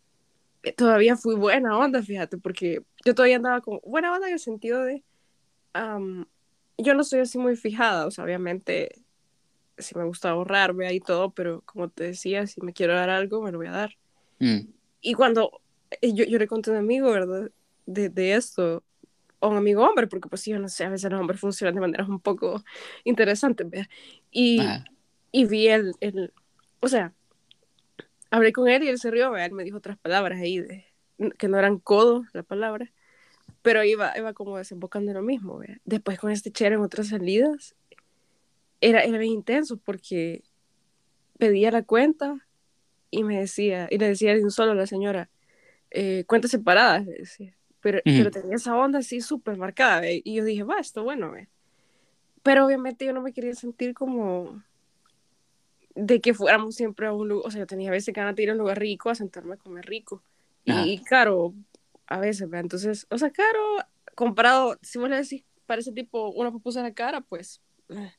[0.63, 4.39] eh, todavía fui buena onda, fíjate, porque yo todavía andaba como buena onda en el
[4.39, 5.03] sentido de,
[6.79, 9.03] yo no soy así muy fijada, o sea, obviamente,
[9.77, 13.11] si me gusta ahorrar, vea, y todo, pero como te decía, si me quiero dar
[13.11, 13.97] algo, me lo voy a dar.
[14.39, 14.61] Mm.
[15.01, 15.61] Y cuando
[16.01, 17.51] eh, yo, yo le conté a un amigo, ¿verdad?
[17.87, 18.83] De, de esto
[19.39, 21.81] o un amigo hombre, porque pues yo no sé, a veces los hombres funcionan de
[21.81, 22.63] maneras un poco
[23.03, 23.87] interesantes, ¿verdad?
[24.31, 24.61] Y,
[25.31, 26.33] y vi el, el,
[26.79, 27.13] o sea,
[28.29, 30.85] hablé con él y él se rió, él me dijo otras palabras ahí, de,
[31.37, 32.91] que no eran codo la palabra,
[33.61, 35.77] pero iba, iba como desembocando en lo mismo, ¿verdad?
[35.85, 37.75] Después con este chero en otras salidas,
[38.81, 40.43] era, era bien intenso porque
[41.37, 42.45] pedía la cuenta
[43.11, 45.29] y me decía, y le decía de un solo a la señora,
[45.91, 50.43] eh, cuentas separadas, le decía pero, pero tenía esa onda así súper marcada, y yo
[50.43, 51.47] dije, va, esto bueno, ¿ve?
[52.47, 54.63] pero obviamente yo no me quería sentir como
[55.95, 58.43] de que fuéramos siempre a un lugar, o sea, yo tenía a veces ganas de
[58.43, 60.23] ir a un lugar rico, a sentarme a comer rico,
[60.63, 61.53] y, claro,
[62.07, 62.59] a veces, ¿ve?
[62.59, 63.59] entonces, o sea, claro,
[64.15, 67.61] comparado, si vos le decís para ese tipo una pupusa en la cara, pues...
[67.89, 68.13] Eh,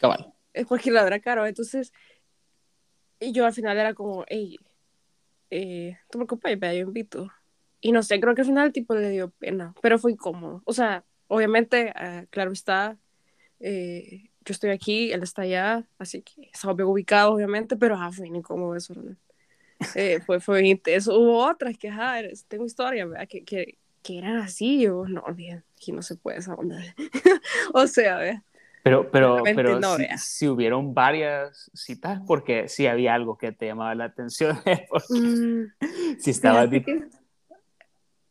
[0.00, 0.34] Cabal.
[0.52, 1.92] Es cualquier ladra caro, entonces,
[3.20, 4.58] y yo al final era como, hey,
[5.50, 7.30] eh, tú me preocupes, yo invito,
[7.82, 10.62] y no sé, creo que al final el tipo le dio pena, pero fue incómodo.
[10.64, 12.96] O sea, obviamente, eh, claro está,
[13.60, 18.10] eh, yo estoy aquí, él está allá, así que estaba bien ubicado, obviamente, pero ah,
[18.12, 19.16] fue incómodo eso, ¿no?
[19.96, 21.18] eh, fue, fue intenso.
[21.18, 23.26] Hubo otras que, ajá, tengo historia, ¿verdad?
[23.28, 26.78] Que, que, que eran así, yo, no, bien, aquí no se puede esa onda.
[27.74, 28.42] o sea, ¿verdad?
[28.84, 29.80] Pero, pero, pero
[30.18, 34.58] si, hubieron varias citas, porque si había algo que te llamaba la atención,
[35.08, 36.66] mm, si estaba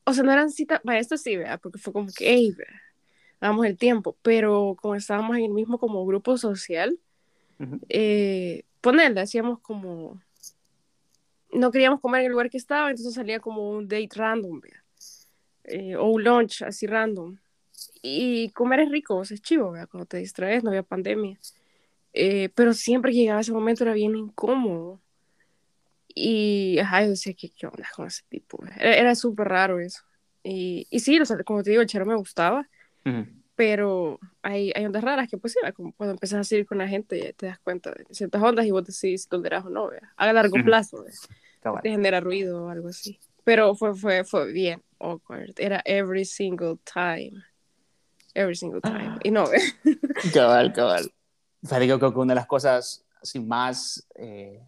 [0.04, 1.60] o sea, no eran citas, para esto sí, ¿verdad?
[1.62, 2.56] Porque fue como que, hey,
[3.40, 7.00] damos el tiempo, pero como estábamos en el mismo como grupo social,
[7.90, 10.22] eh, ponerle, hacíamos como,
[11.54, 14.80] no queríamos comer en el lugar que estaba, entonces salía como un date random, ¿verdad?
[15.66, 17.38] Eh, o un lunch así random.
[18.02, 19.88] Y comer es rico, o sea, es chivo, ¿verdad?
[19.90, 21.38] Cuando te distraes, no había pandemia.
[22.14, 25.00] Eh, pero siempre que llegaba ese momento era bien incómodo.
[26.16, 28.64] Y, ajá, yo decía, ¿qué, qué onda con ese tipo?
[28.78, 30.02] Era, era súper raro eso.
[30.44, 32.68] Y, y sí, o sea, como te digo, el chero me gustaba,
[33.56, 36.88] pero hay, hay ondas raras que pues sí, como cuando empiezas a salir con la
[36.88, 40.14] gente te das cuenta de ciertas ondas y vos decís dónde eras o no, ¿vea?
[40.16, 41.06] a largo plazo,
[41.84, 43.20] te genera ruido o algo así.
[43.44, 47.44] Pero fue, fue, fue bien awkward, era every single time,
[48.34, 49.46] every single time, y no,
[50.34, 51.12] cabal, cabal.
[51.62, 54.60] Yo creo que una de las cosas así más, eh,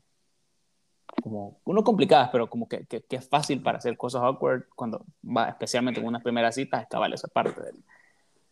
[1.23, 5.49] como, uno complicadas, pero como que, que, es fácil para hacer cosas awkward cuando va,
[5.49, 7.83] especialmente en unas primeras citas, es cabal esa parte del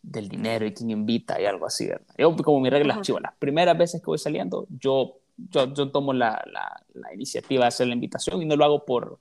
[0.01, 2.13] del dinero y quién invita y algo así, ¿verdad?
[2.17, 6.13] Yo, como mi regla es las primeras veces que voy saliendo, yo, yo, yo tomo
[6.13, 9.19] la, la, la, iniciativa de hacer la invitación y no lo hago por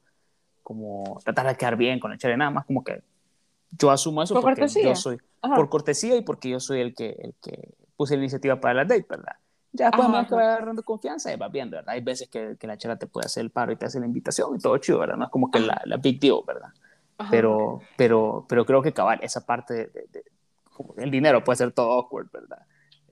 [0.63, 3.03] como tratar de quedar bien con el chere, nada más como que
[3.79, 4.85] yo asumo eso por porque cortesía.
[4.85, 8.61] yo soy, por cortesía y porque yo soy el que, el que puse la iniciativa
[8.61, 9.37] para la date, ¿verdad?
[9.73, 11.95] Ya después me va agarrando confianza y va viendo, ¿verdad?
[11.95, 14.07] Hay veces que, que, la chera te puede hacer el paro y te hace la
[14.07, 15.17] invitación y todo chido, ¿verdad?
[15.17, 16.71] No es como que la, la, big deal, ¿verdad?
[17.31, 20.25] Pero, pero, pero creo que cabal, esa parte de, de,
[20.97, 22.65] el dinero puede ser todo awkward, ¿verdad?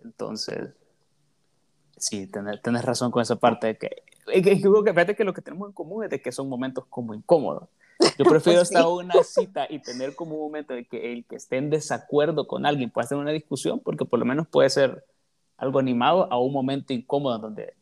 [0.02, 0.70] Entonces,
[1.96, 5.42] sí, tenés, tenés razón con esa parte de que, creo que fíjate que lo que
[5.42, 7.68] tenemos en común es de que son momentos como incómodos.
[8.18, 11.36] Yo prefiero estar en una cita y tener como un momento de que el que
[11.36, 15.04] esté en desacuerdo con alguien pueda hacer una discusión, porque por lo menos puede ser
[15.58, 17.74] algo animado a un momento incómodo donde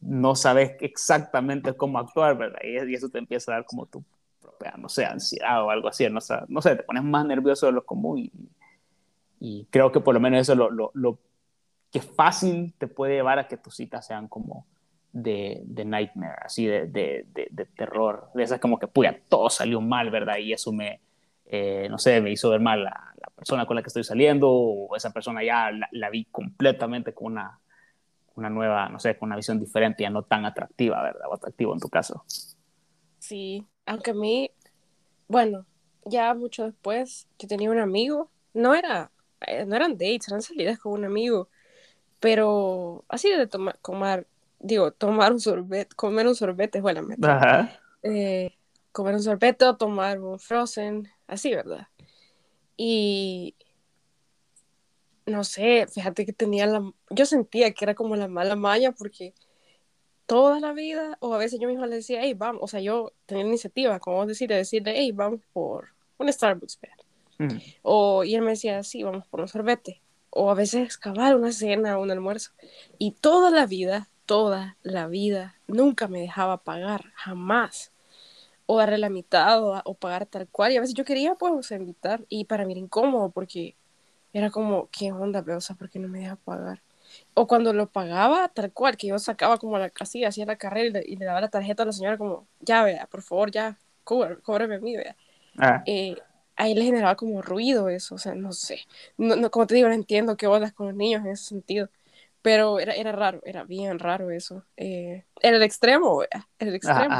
[0.00, 2.60] no sabes exactamente cómo actuar, ¿verdad?
[2.64, 4.02] Y, eso te empieza a dar como tu
[4.40, 7.72] propia, no sé, ansiedad o algo así, no, no sé, te pones más nervioso de
[7.72, 8.32] lo común y,
[9.40, 11.18] y creo que por lo menos eso lo, lo, lo
[11.90, 14.66] que fácil te puede llevar a que tus citas sean como
[15.12, 19.80] de, de nightmare, así de, de, de, terror, de esas como que, puya, todo salió
[19.80, 20.36] mal, ¿verdad?
[20.38, 21.00] Y eso me,
[21.46, 24.96] eh, no sé, me hizo ver mal la, persona con la que estoy saliendo, o
[24.96, 27.58] esa persona ya la, la, vi completamente con una,
[28.34, 31.28] una nueva, no sé, con una visión diferente, ya no tan atractiva, ¿verdad?
[31.30, 32.24] O atractivo en tu caso.
[33.18, 34.50] Sí, aunque a mí,
[35.28, 35.66] bueno,
[36.04, 39.10] ya mucho después, yo tenía un amigo, no era
[39.46, 41.48] eh, no eran dates, eran salidas con un amigo,
[42.20, 44.26] pero así de tomar, comer,
[44.58, 47.06] digo, tomar un sorbete, comer un sorbete bueno
[48.02, 48.56] eh,
[48.90, 51.86] comer un sorbete tomar un frozen, así, ¿verdad?
[52.78, 53.54] Y
[55.26, 59.34] no sé, fíjate que tenía la, yo sentía que era como la mala malla porque
[60.26, 63.12] toda la vida, o a veces yo misma le decía, hey, vamos, o sea, yo
[63.26, 65.88] tenía iniciativa, como decir, de decirle, hey, vamos por
[66.18, 66.78] un Starbucks.
[67.38, 67.56] Mm.
[67.82, 70.02] O, y él me decía, sí, vamos por un sorbete.
[70.30, 72.52] O a veces excavar una cena, un almuerzo.
[72.98, 77.92] Y toda la vida, toda la vida, nunca me dejaba pagar, jamás.
[78.70, 80.72] O darle la mitad o, pagar tal cual.
[80.72, 82.24] Y a veces yo quería, pues, invitar.
[82.28, 83.76] Y para mí era incómodo porque
[84.32, 86.82] era como, ¿qué onda, pero, o sea, ¿por qué no me deja pagar?
[87.34, 91.00] O cuando lo pagaba, tal cual, que yo sacaba como la casilla, hacía la carrera
[91.04, 94.76] y le, daba la tarjeta a la señora como, ya, vea, por favor, ya, cóbreme
[94.76, 95.16] a mí, vea.
[95.56, 95.82] Ah.
[95.86, 96.16] Eh,
[96.56, 98.80] a él le generaba como ruido eso, o sea, no sé.
[99.16, 101.88] No, como te digo, no entiendo qué bolas con los niños en ese sentido.
[102.42, 104.64] Pero era, era raro, era bien raro eso.
[104.76, 107.14] Eh, era el extremo, era el extremo.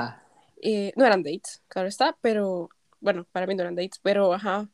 [0.63, 4.69] Eh, no eran dates, claro está, pero bueno, para mí no eran dates, pero ajá.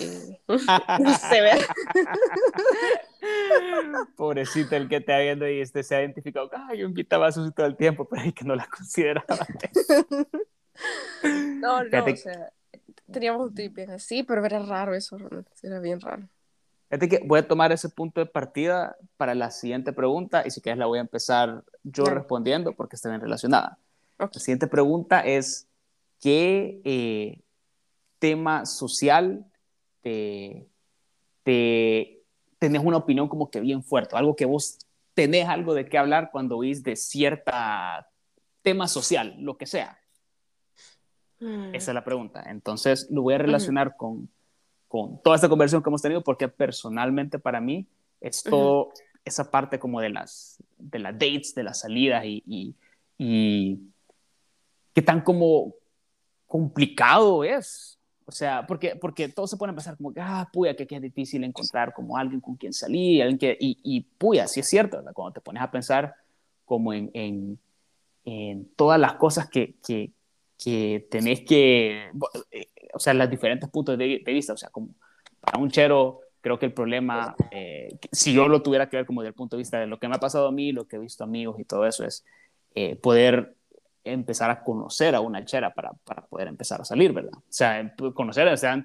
[0.00, 1.58] Eh, no sé, vea.
[4.16, 6.50] Pobrecito el que te ha viendo y este se ha identificado.
[6.52, 9.46] Ah, yo invitaba a Susi todo el tiempo, pero hay que no la consideraba.
[11.22, 12.52] no, no, o sea,
[13.10, 15.16] teníamos un trip bien así, pero era raro eso,
[15.62, 16.28] era bien raro.
[16.90, 20.62] Fíjate que voy a tomar ese punto de partida para la siguiente pregunta y si
[20.62, 23.78] quieres la voy a empezar yo respondiendo porque está bien relacionada.
[24.18, 25.68] La siguiente pregunta es,
[26.20, 27.40] ¿qué eh,
[28.18, 29.46] tema social
[30.02, 30.66] te,
[31.44, 32.22] te,
[32.58, 34.16] tenés una opinión como que bien fuerte?
[34.16, 34.78] Algo que vos
[35.14, 38.08] tenés algo de qué hablar cuando oís de cierta
[38.62, 39.98] tema social, lo que sea.
[41.40, 41.74] Mm.
[41.74, 42.44] Esa es la pregunta.
[42.46, 44.28] Entonces, lo voy a relacionar con,
[44.88, 47.86] con, toda esta conversación que hemos tenido porque personalmente para mí
[48.20, 48.92] es todo
[49.24, 52.74] esa parte como de las, de las dates, de las salidas y, y,
[53.18, 53.80] y
[54.94, 55.74] qué tan como
[56.46, 57.98] complicado es.
[58.26, 61.44] O sea, porque, porque todo se a pensar como que, ah, puya, que, es difícil
[61.44, 65.32] encontrar como alguien con quien salir, alguien que, y, y puya, sí es cierto, cuando
[65.32, 66.14] te pones a pensar
[66.66, 67.58] como en, en,
[68.26, 70.12] en todas las cosas que, que,
[70.62, 72.10] que tenés que,
[72.50, 74.88] eh, o sea, los diferentes puntos de, vista, o sea, como
[75.40, 79.22] para un chero, creo que el problema, eh, si yo lo tuviera que ver como
[79.22, 80.96] desde el punto de vista de lo que me ha pasado a mí, lo que
[80.96, 82.24] he visto amigos y todo eso, es
[82.74, 83.54] eh, poder
[84.12, 87.32] empezar a conocer a una chera para, para, poder empezar a salir, ¿verdad?
[87.34, 88.84] O sea, conocer, o sea,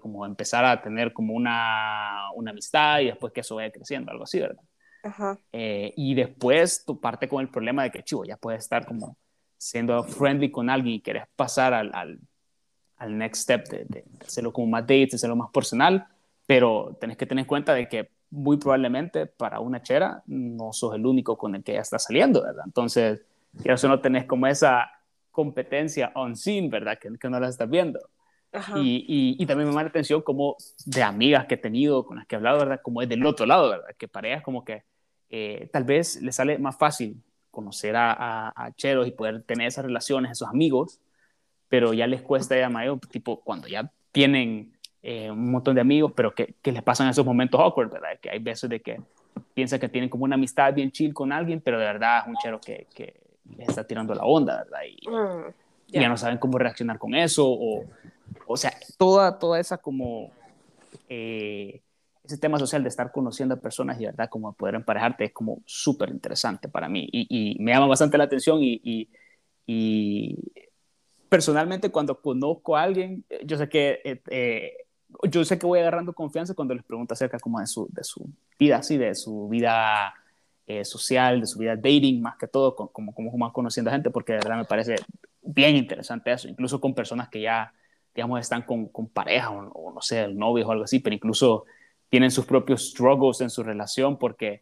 [0.00, 4.24] como empezar a tener como una, una amistad y después que eso vaya creciendo, algo
[4.24, 4.62] así, ¿verdad?
[5.02, 5.38] Ajá.
[5.50, 9.16] y después tu parte con el problema de que, chivo, ya puedes estar como
[9.56, 12.18] siendo friendly con alguien y querés pasar al, al,
[12.96, 16.06] al next step de, hacerlo como más dates, de hacerlo más personal,
[16.46, 20.94] pero tenés que tener en cuenta de que muy probablemente para una chera no sos
[20.94, 22.64] el único con el que ya está saliendo, ¿verdad?
[22.64, 24.90] Entonces, ya eso no tenés como esa
[25.30, 26.98] competencia on scene, ¿verdad?
[26.98, 28.00] Que, que no la estás viendo.
[28.76, 32.26] Y, y, también me llama la atención como de amigas que he tenido, con las
[32.26, 32.80] que he hablado, ¿verdad?
[32.82, 33.94] Como es del otro lado, ¿verdad?
[33.96, 34.82] Que parejas como que
[35.28, 39.84] eh, tal vez les sale más fácil conocer a, a, cheros y poder tener esas
[39.84, 41.00] relaciones, esos amigos,
[41.68, 46.12] pero ya les cuesta ya mayor, tipo cuando ya tienen eh, un montón de amigos,
[46.16, 48.18] pero que, que, les pasan esos momentos awkward, ¿verdad?
[48.20, 49.00] Que hay veces de que
[49.54, 52.36] piensan que tienen como una amistad bien chill con alguien, pero de verdad es un
[52.36, 54.80] chero que, que les está tirando la onda, ¿verdad?
[54.88, 55.52] Y, mm,
[55.88, 57.84] ya no saben cómo reaccionar con eso, o,
[58.46, 60.30] o sea, toda, toda esa como...
[61.08, 61.82] Eh,
[62.24, 65.62] ese tema social de estar conociendo a personas y verdad como poder emparejarte es como
[65.64, 67.08] súper interesante para mí.
[67.10, 69.08] Y, y, me llama bastante la atención y,
[69.66, 70.36] y,
[71.28, 74.72] personalmente cuando conozco a alguien yo sé que eh, eh,
[75.30, 78.28] yo sé que voy agarrando confianza cuando les pregunto acerca como de su, de su
[78.58, 80.12] vida así de su vida
[80.78, 84.10] eh, social de su vida dating más que todo como como más conociendo a gente
[84.10, 84.96] porque de verdad me parece
[85.42, 87.72] bien interesante eso incluso con personas que ya
[88.14, 91.14] digamos están con, con pareja o, o no sé el novio o algo así pero
[91.14, 91.64] incluso
[92.10, 94.60] tienen sus propios struggles en su relación, porque,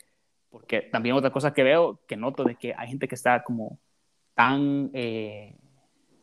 [0.50, 3.78] porque también otra cosa que veo, que noto de que hay gente que está como
[4.34, 5.56] tan, eh,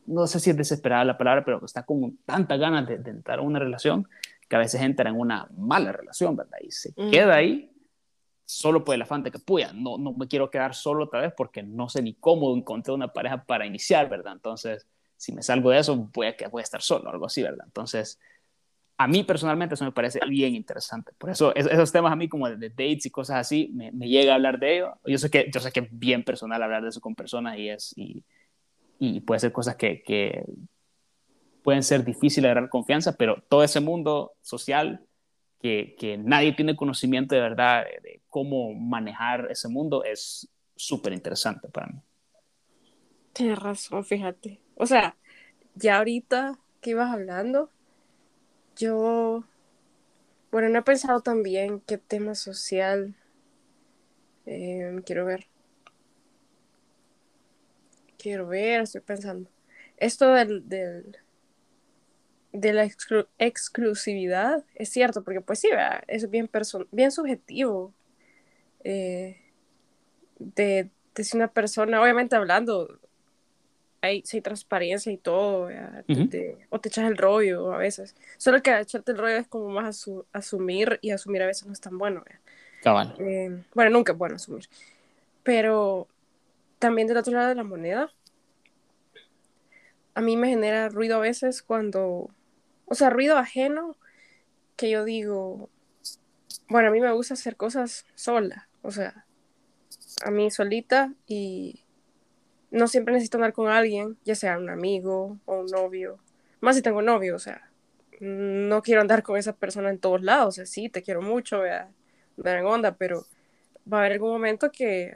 [0.06, 3.42] no sé si es desesperada la palabra, pero está con tantas ganas de, entrar a
[3.42, 4.08] una relación
[4.48, 6.58] que a veces entra en una mala relación, ¿verdad?
[6.62, 7.72] Y se queda ahí
[8.46, 11.32] solo por el afán de que, puya, no, no me quiero quedar solo otra vez
[11.36, 14.32] porque no sé ni cómo encontrar una pareja para iniciar, ¿verdad?
[14.34, 17.66] Entonces, si me salgo de eso, voy a, voy a estar solo, algo así, ¿verdad?
[17.66, 18.18] Entonces,
[18.98, 21.12] a mí personalmente eso me parece bien interesante.
[21.18, 24.36] Por eso esos temas a mí como de, dates y cosas así, me, llega a
[24.36, 24.94] hablar de ello.
[25.04, 27.68] Yo sé, que, yo sé que es bien personal hablar de eso con personas y,
[27.68, 28.24] es, y,
[28.98, 30.44] y puede ser cosas que, que,
[31.66, 35.04] pueden ser difíciles de agarrar confianza, pero todo ese mundo social
[35.60, 41.86] que, nadie tiene conocimiento de verdad de, cómo manejar ese mundo es súper interesante para
[41.86, 42.00] mí.
[43.32, 44.60] Tienes razón, fíjate.
[44.74, 45.16] O sea,
[45.74, 47.70] ya ahorita que ibas hablando,
[48.76, 49.44] yo,
[50.50, 53.14] bueno, no he pensado también qué tema social
[54.44, 55.46] em, quiero ver.
[58.18, 59.48] Quiero ver, estoy pensando.
[59.96, 61.16] Esto del
[62.52, 62.88] de la
[63.38, 65.68] exclusividad es cierto, porque pues sí,
[66.06, 66.50] es bien,
[66.90, 67.92] bien subjetivo.
[68.84, 69.40] Eh,
[70.38, 72.98] de, de si una persona, obviamente hablando
[74.00, 75.68] hay, si hay transparencia y todo,
[76.70, 78.14] o te echas el rollo a veces.
[78.36, 81.80] Solo que echarte el rollo es como más asumir y asumir a veces no es
[81.80, 82.22] tan bueno.
[83.18, 84.68] Eh, bueno, nunca es bueno asumir.
[85.42, 86.08] Pero
[86.78, 88.10] también del otro lado de la moneda,
[90.14, 92.30] a mí me genera ruido a veces cuando,
[92.86, 93.96] o sea, ruido ajeno
[94.76, 95.68] que yo digo,
[96.68, 99.26] bueno, a mí me gusta hacer cosas sola, o sea,
[100.24, 101.84] a mí solita y
[102.70, 106.18] no siempre necesito andar con alguien, ya sea un amigo o un novio.
[106.60, 107.70] Más si tengo novio, o sea,
[108.20, 110.48] no quiero andar con esa persona en todos lados.
[110.48, 111.88] O sea, sí, te quiero mucho, voy a
[112.36, 113.26] dar en onda, pero
[113.90, 115.12] va a haber algún momento que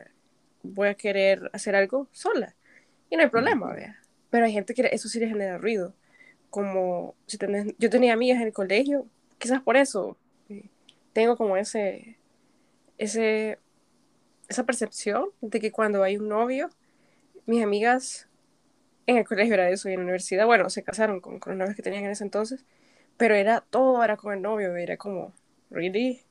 [0.62, 2.54] voy a querer hacer algo sola.
[3.08, 4.00] Y no hay problema, vea.
[4.30, 5.94] Pero hay gente que eso sí le genera ruido.
[6.50, 9.06] Como si tenés, yo tenía amigas en el colegio,
[9.38, 10.16] quizás por eso
[10.48, 10.68] eh,
[11.12, 12.18] tengo como ese,
[12.98, 13.58] ese,
[14.48, 16.70] esa percepción de que cuando hay un novio,
[17.46, 18.28] mis amigas
[19.06, 21.58] en el colegio era eso y en la universidad, bueno, se casaron con, con los
[21.58, 22.64] novios que tenían en ese entonces,
[23.16, 25.32] pero era todo, era con el novio, era como,
[25.70, 26.22] ¿really?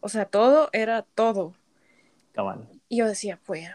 [0.00, 1.54] O sea, todo era todo.
[2.32, 2.68] Cabal.
[2.88, 3.68] Y yo decía, pues,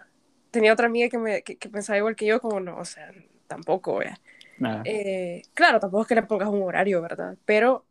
[0.52, 3.12] tenía otra amiga que, me, que, pensaba igual que yo, como no, o sea,
[3.48, 4.02] tampoco,
[4.86, 7.38] eh, claro, tampoco es que le pongas un horario, ¿verdad?
[7.45, 7.86] Pero,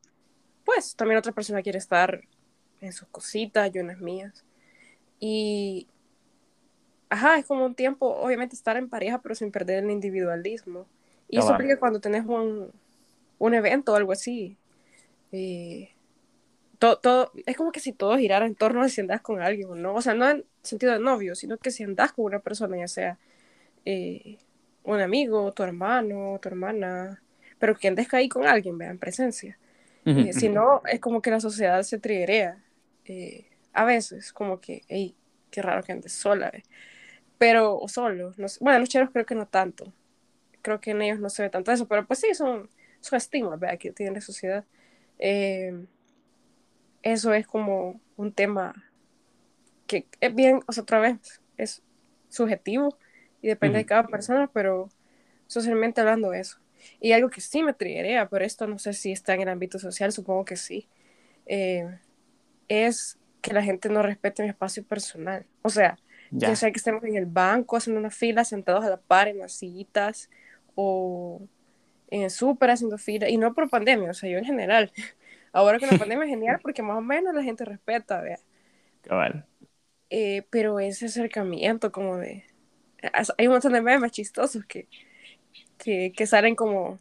[0.65, 2.23] pues, también otra persona quiere estar
[2.81, 4.45] en sus cositas, yo en las mías.
[5.21, 5.89] Y
[7.11, 10.87] ajá, es como un tiempo, obviamente estar en pareja, pero sin perder el individualismo.
[11.29, 12.71] Y eso aplica cuando tenés un,
[13.39, 14.57] un evento o algo así.
[16.79, 19.71] todo, todo, es como que si todo girara en torno a si andas con alguien
[19.71, 19.95] o no.
[19.95, 22.89] O sea, no en sentido de novio, sino que si andas con una persona, ya
[22.89, 23.19] sea
[23.85, 24.39] eh,
[24.95, 27.23] un amigo, tu hermano, tu hermana,
[27.59, 29.59] pero que andes ahí con alguien, vean presencia.
[30.05, 32.57] Eh, si no, es como que la sociedad se triguea.
[33.05, 35.15] Eh, a veces, como que, hey,
[35.51, 36.51] qué raro que andes sola.
[36.51, 36.63] ¿ve?
[37.37, 38.33] pero solo.
[38.37, 39.93] No bueno, los cheros creo que no tanto.
[40.63, 42.69] Creo que en ellos no se ve tanto eso, pero pues sí, son,
[43.01, 44.65] son estigmas que tiene la sociedad.
[45.19, 45.85] Eh,
[47.03, 48.75] eso es como un tema
[49.87, 51.83] que es bien, o sea, otra vez, es
[52.29, 52.99] subjetivo
[53.43, 54.89] y depende de cada persona, pero
[55.47, 56.59] socialmente hablando eso.
[57.01, 59.79] Y algo que sí me triguea, pero esto no sé si está en el ámbito
[59.79, 60.89] social, supongo que sí.
[61.47, 61.99] eh,
[62.69, 65.47] es que la gente no respete mi espacio personal.
[65.63, 65.99] O sea,
[66.31, 66.55] ya.
[66.57, 69.53] sea que estemos en el banco haciendo una fila, sentados a la par en las
[69.53, 70.31] sillitas,
[70.75, 71.41] o
[72.11, 74.93] en el súper haciendo fila, y no por pandemia, o sea, yo en general.
[75.53, 78.39] Ahora con la pandemia es genial porque más o menos la gente respeta, vea.
[79.03, 79.47] Cabal.
[80.11, 82.45] Eh, pero ese acercamiento como de...
[83.37, 84.89] Hay un montón de memes chistosos que,
[85.79, 86.99] que, que salen como,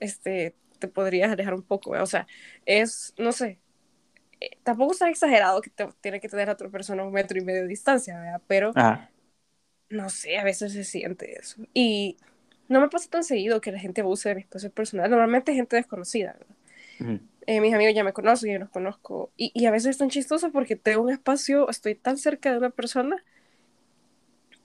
[0.00, 2.02] este, te podrías alejar un poco, ¿vea?
[2.02, 2.26] o sea,
[2.66, 3.58] es, no sé,
[4.40, 7.44] eh, tampoco está exagerado que te, tiene que tener a otra persona un metro y
[7.44, 8.42] medio de distancia, ¿verdad?
[8.46, 8.72] Pero,
[9.90, 11.62] no sé, a veces se siente eso.
[11.74, 12.16] Y
[12.68, 15.76] no me pasa tan seguido que la gente abuse de mi espacio personal, normalmente gente
[15.76, 17.20] desconocida, ¿verdad?
[17.46, 19.32] Eh, mis amigos ya me conocen, yo los conozco.
[19.36, 22.58] Y, y, a veces es tan chistoso porque tengo un espacio, estoy tan cerca de
[22.58, 23.24] una persona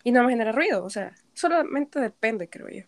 [0.05, 0.85] y no me genera ruido.
[0.85, 2.83] O sea, solamente depende, creo yo.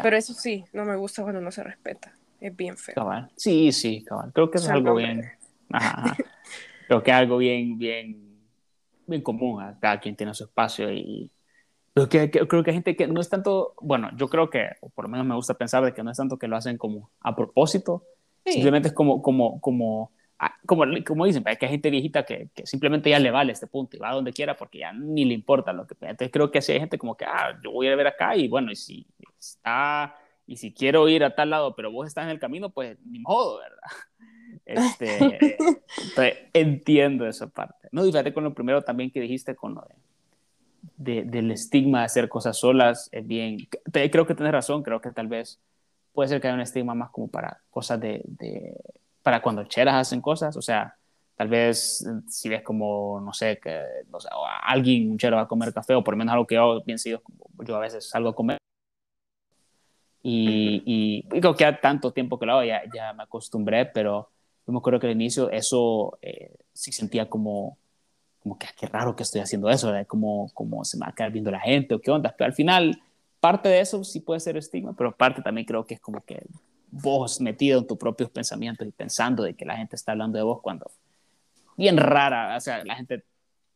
[0.00, 2.14] Pero eso sí, no me gusta cuando no se respeta.
[2.40, 2.94] Es bien feo.
[2.94, 3.28] Cabal.
[3.34, 4.30] Sí, sí, cabal.
[4.32, 5.28] Creo que es algo bien.
[5.72, 6.16] Ajá,
[6.86, 8.38] Creo que es algo bien, bien,
[9.08, 9.60] bien común.
[9.80, 11.32] Cada quien tiene su espacio y
[11.94, 14.90] creo que, creo que hay gente que no es tanto, bueno, yo creo que, o
[14.90, 17.10] por lo menos me gusta pensar de que no es tanto que lo hacen como
[17.20, 18.04] a propósito,
[18.44, 20.12] Simplemente es como, como, como,
[20.66, 23.96] como, como dicen, que hay gente viejita que, que, simplemente ya le vale este punto
[23.96, 26.58] y va a donde quiera porque ya ni le importa lo que Entonces creo que
[26.58, 29.06] así hay gente como que, ah, yo voy a ver acá y bueno, y si
[29.38, 30.16] está,
[30.46, 33.18] y si quiero ir a tal lado, pero vos estás en el camino, pues ni
[33.18, 33.78] modo, ¿verdad?
[34.66, 35.58] Este,
[36.52, 37.88] entiendo esa parte.
[37.90, 39.84] No, fíjate con lo primero también que dijiste con lo
[40.96, 45.10] de, del estigma de hacer cosas solas, es bien, creo que tienes razón, creo que
[45.10, 45.60] tal vez
[46.12, 48.76] puede ser que haya un estigma más como para cosas de, de,
[49.22, 50.96] para cuando cheras hacen cosas, o sea,
[51.36, 54.30] tal vez si ves como, no sé, que o sea,
[54.62, 57.08] alguien, un chero va a comer café, o por lo menos algo que yo pienso,
[57.08, 57.22] yo,
[57.66, 58.58] yo a veces salgo a comer,
[60.22, 64.30] y, y, creo que ya tanto tiempo que lo hago, ya, ya me acostumbré, pero
[64.66, 67.78] yo me acuerdo que al inicio eso eh, sí sentía como,
[68.42, 71.14] como que ah, qué raro que estoy haciendo eso, como, como se me va a
[71.14, 73.00] quedar viendo la gente o qué onda, pero al final
[73.40, 76.42] parte de eso sí puede ser estigma, pero parte también creo que es como que
[76.90, 80.44] vos metido en tus propios pensamientos y pensando de que la gente está hablando de
[80.44, 80.90] vos cuando
[81.76, 83.24] bien rara, o sea, la gente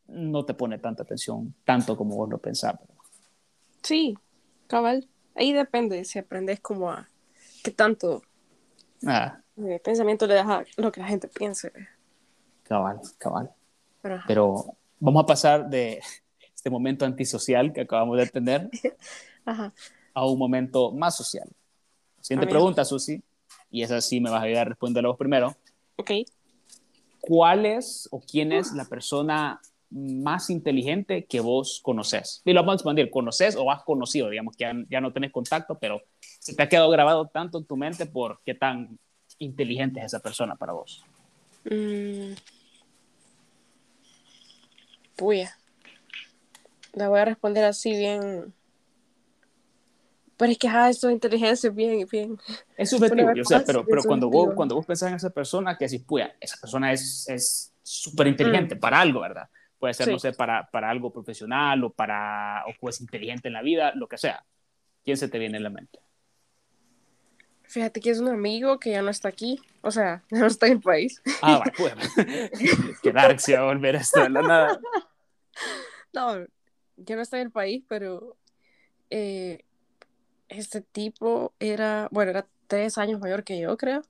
[0.07, 2.75] no te pone tanta atención tanto como vos lo pensás.
[3.81, 4.17] Sí,
[4.67, 5.07] cabal.
[5.35, 7.09] Ahí depende si aprendes como a
[7.63, 8.21] qué tanto
[9.05, 9.39] ah.
[9.83, 11.71] pensamiento le das a lo que la gente piense.
[12.63, 13.51] Cabal, cabal.
[14.01, 14.65] Pero, Pero
[14.99, 16.01] vamos a pasar de
[16.53, 18.69] este momento antisocial que acabamos de tener
[20.13, 21.47] a un momento más social.
[22.25, 23.21] Siguiente pregunta, Susi,
[23.69, 25.55] y esa sí me vas a ayudar a responderla vos primero.
[25.95, 26.09] Ok.
[27.19, 29.61] ¿Cuál es o quién es la persona
[29.91, 32.41] más inteligente que vos conoces?
[32.43, 34.31] Y lo vamos a expandir, ¿conoces o has conocido?
[34.31, 37.77] Digamos que ya, no tenés contacto, pero se te ha quedado grabado tanto en tu
[37.77, 38.97] mente por qué tan
[39.37, 41.05] inteligente es esa persona para vos.
[41.65, 42.33] Mm.
[45.15, 45.55] Puya.
[46.93, 48.54] La voy a responder así bien
[50.37, 52.39] pero es que, ah, eso de inteligencia es bien, bien.
[52.77, 55.85] Es subjetivo, o sea, pero, pero cuando, vos, cuando vos pensás en esa persona, que
[55.85, 58.79] decís, pues, esa persona es súper inteligente mm.
[58.79, 59.47] para algo, ¿verdad?
[59.79, 63.61] Puede ser, no sé, para, para algo profesional o para, o pues inteligente en la
[63.61, 64.43] vida, lo que sea.
[65.03, 65.99] ¿Quién se te viene en la mente?
[67.63, 70.67] Fíjate que es un amigo que ya no está aquí, o sea, ya no está
[70.67, 71.21] en el país.
[71.41, 74.79] Ah, bueno, pues, quedar se va a volver esto de la nada.
[76.11, 76.45] No,
[76.95, 78.37] ya no está en el país, pero
[79.09, 79.65] eh,
[80.59, 84.01] este tipo era, bueno, era tres años mayor que yo, creo,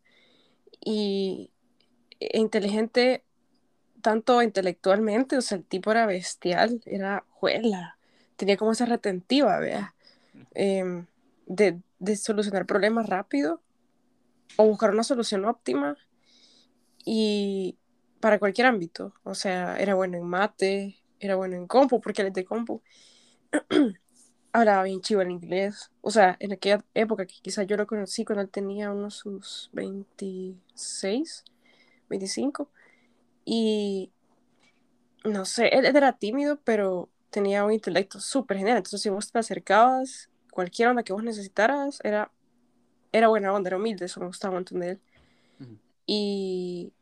[0.83, 1.51] y
[2.19, 3.23] e inteligente
[4.01, 7.97] tanto intelectualmente, o sea, el tipo era bestial, era juela,
[8.35, 9.95] tenía como esa retentiva, vea,
[10.53, 11.07] em,
[11.47, 13.61] de, de solucionar problemas rápido
[14.57, 15.97] o buscar una solución óptima
[17.03, 17.77] y
[18.19, 22.29] para cualquier ámbito, o sea, era bueno en mate, era bueno en compu, porque él
[22.29, 22.81] es de compu.
[24.59, 25.91] hablaba bien chivo el inglés.
[26.01, 29.69] O sea, en aquella época que quizás yo lo conocí cuando él tenía unos sus
[29.73, 31.43] 26,
[32.09, 32.69] 25.
[33.45, 34.11] Y
[35.23, 38.77] no sé, él era tímido, pero tenía un intelecto súper genial.
[38.77, 42.31] Entonces, si vos te acercabas, cualquier onda que vos necesitaras, era,
[43.11, 45.01] era buena onda, era humilde, eso me gustaba un montón de él.
[46.05, 46.93] y,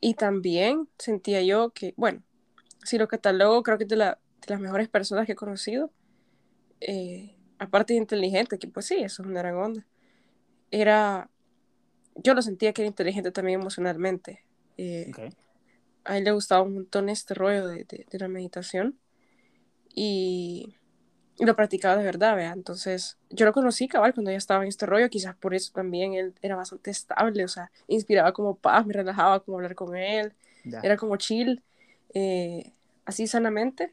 [0.00, 2.22] y también sentía yo que, bueno,
[2.84, 5.90] si lo catalogo, creo que es de, la, de las mejores personas que he conocido
[6.80, 9.86] eh, aparte de inteligente, que pues sí, eso es una gran onda,
[10.70, 11.30] era,
[12.16, 14.44] yo lo sentía que era inteligente también emocionalmente.
[14.76, 15.12] Eh,
[16.04, 18.98] a él le gustaba un montón este rollo de, de, la meditación
[19.94, 20.74] y
[21.36, 22.52] y lo practicaba de verdad, vea.
[22.52, 26.14] Entonces, yo lo conocí, cabal, cuando ya estaba en este rollo, quizás por eso también
[26.14, 30.32] él era bastante estable, o sea, inspiraba como paz, me relajaba como hablar con él,
[30.82, 31.62] era como chill,
[32.14, 32.72] eh,
[33.04, 33.92] así sanamente,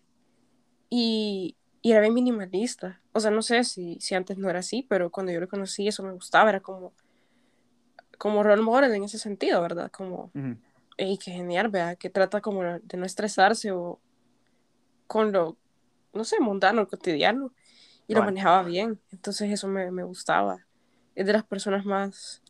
[0.90, 3.02] y, y, era bien minimalista.
[3.14, 5.88] O sea, no sé si, si antes no era así, pero cuando yo lo conocí
[5.88, 6.94] eso me gustaba, era como,
[8.18, 9.92] como role model en ese sentido, ¿verdad?
[9.92, 10.32] Como,
[10.98, 14.00] y qué genial, vea, que trata como de no estresarse o
[15.08, 15.58] con lo
[16.14, 17.54] no sé, mundano, cotidiano,
[18.08, 19.00] y lo manejaba bien.
[19.12, 20.66] Entonces eso me, me, gustaba.
[21.16, 22.42] Es de las personas más,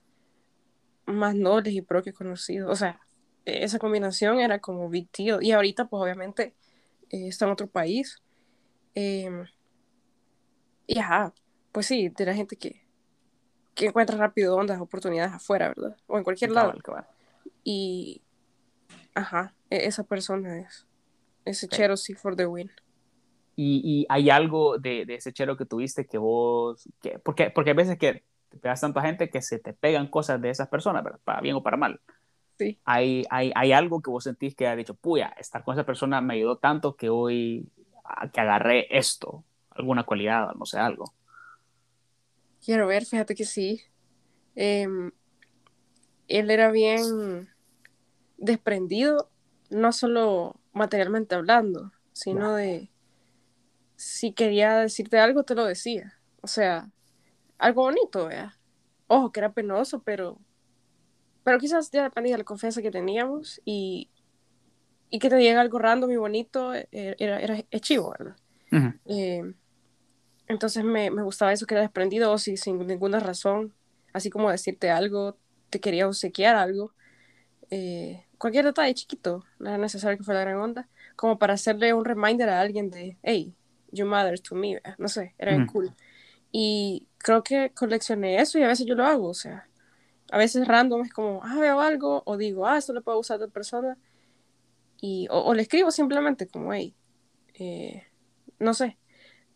[1.06, 2.70] más nobles y pro que he conocido.
[2.70, 3.00] O sea,
[3.46, 5.44] esa combinación era como big deal.
[5.44, 6.56] Y ahorita, pues obviamente,
[7.10, 8.22] eh, está en otro país.
[8.96, 9.46] Em,
[10.88, 11.34] y ajá,
[11.72, 12.82] pues sí, de la gente que,
[13.74, 15.98] que encuentra rápido ondas, oportunidades afuera, ¿verdad?
[16.08, 16.74] O en cualquier lado.
[17.64, 18.22] Y,
[19.14, 20.88] ajá, e, esa persona es
[21.46, 21.98] ese okay.
[21.98, 22.72] sí for the win.
[23.56, 27.98] Y, hay algo de, ese chero que tuviste que vos, que, porque, porque hay veces
[27.98, 31.20] que te pegas tanta gente que se te pegan cosas de esas personas, ¿verdad?
[31.24, 32.02] Para bien o para mal.
[32.58, 32.80] Sí.
[32.86, 36.22] Hay, hay, hay algo que vos sentís que ha dicho, puya, estar con esa persona
[36.22, 37.70] me ayudó tanto que hoy,
[38.34, 41.14] que agarré esto, alguna cualidad, no sé, algo.
[42.64, 43.82] Quiero ver, fíjate que sí.
[44.56, 45.12] Em,
[46.28, 47.50] él era bien
[48.38, 49.30] desprendido,
[49.70, 52.90] no solo materialmente hablando, sino de
[53.96, 56.18] si quería decirte algo, te lo decía.
[56.42, 56.90] O sea,
[57.58, 58.58] algo bonito, vea.
[59.08, 60.40] Ojo, que era penoso, pero,
[61.44, 64.10] pero quizás ya dependía de la confianza que teníamos y,
[65.12, 68.36] y que te diga algo random y bonito eh, era, era, chivo, ¿verdad?
[69.06, 69.54] Eh,
[70.48, 73.74] entonces me, me, gustaba eso que era desprendido, o si sin ninguna razón,
[74.14, 75.38] así como decirte algo,
[75.70, 76.94] te quería obsequiar algo.
[77.70, 80.88] Eh, cualquier detalle chiquito, no era necesario que fuera la gran onda,
[81.18, 83.54] como para hacerle un reminder a alguien de, hey,
[83.92, 85.94] You Matter to Me, no sé, era cool.
[86.54, 89.68] Y creo que coleccioné eso y a veces yo lo hago, o sea,
[90.32, 93.40] a veces random es como, ah, veo algo, o digo, ah, esto lo puedo usar
[93.40, 93.98] de persona,
[95.02, 96.96] y, o, le escribo simplemente como, hey,
[97.56, 98.04] eh,
[98.60, 98.98] no sé,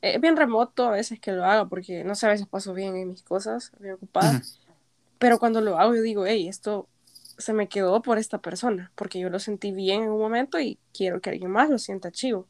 [0.01, 2.95] es bien remoto a veces que lo haga, porque no sé, a veces paso bien
[2.95, 4.41] en mis cosas, bien ocupada,
[5.19, 6.89] pero cuando lo hago yo digo, hey, esto
[7.37, 10.79] se me quedó por esta persona, porque yo lo sentí bien en un momento y
[10.93, 12.47] quiero que alguien más lo sienta chivo.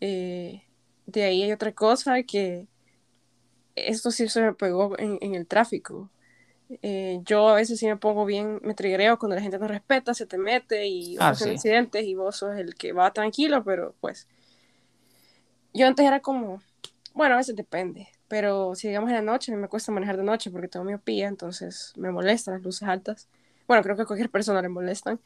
[0.00, 0.62] Eh,
[1.06, 2.66] de ahí hay otra cosa que
[3.76, 6.10] esto sí se me pegó en, el tráfico.
[6.82, 10.14] Eh, yo a veces sí me pongo bien, me trigreo cuando la gente no respeta,
[10.14, 13.94] se te mete y ah, hacen accidentes y vos sos el que va tranquilo, pero
[14.00, 14.26] pues
[15.72, 16.62] yo antes era como,
[17.12, 20.50] bueno, a veces depende, pero si digamos en la noche, me cuesta manejar de noche
[20.50, 23.28] porque tengo miopía, entonces me molestan las luces altas.
[23.66, 25.20] Bueno, creo que a cualquier persona le molestan.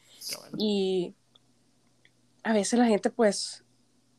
[0.57, 1.13] Y
[2.43, 3.63] a veces la gente pues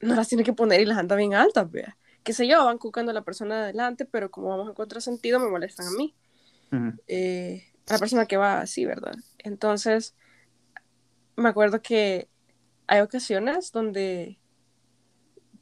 [0.01, 1.97] no las tiene que poner y las anda bien altas, vea.
[2.23, 5.41] Que sé yo, van cucando a la persona de adelante, pero como vamos en contrasentido,
[5.41, 6.15] me molestan a mí.
[7.07, 9.15] Eh, a la persona que va así, ¿verdad?
[9.39, 10.15] Entonces,
[11.37, 12.29] me acuerdo que
[12.87, 14.39] hay ocasiones donde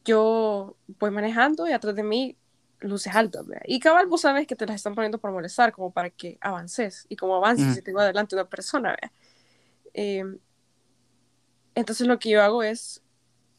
[0.04, 2.36] yo voy manejando y atrás de mí
[2.80, 3.62] luces altas, ¿vea?
[3.66, 7.06] Y cabal, vos sabes que te las están poniendo para molestar, como para que avances.
[7.08, 8.96] Y como avances, si tengo adelante una persona.
[9.94, 10.24] Eh,
[11.74, 13.02] entonces, lo que yo hago es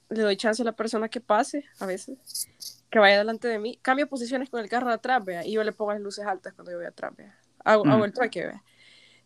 [0.09, 2.49] le doy chance a la persona que pase, a veces,
[2.89, 5.63] que vaya delante de mí, cambio posiciones con el carro de atrás, vea, y yo
[5.63, 7.37] le pongo las luces altas cuando yo voy atrás, vea.
[7.63, 8.51] Hago, hago el trueque.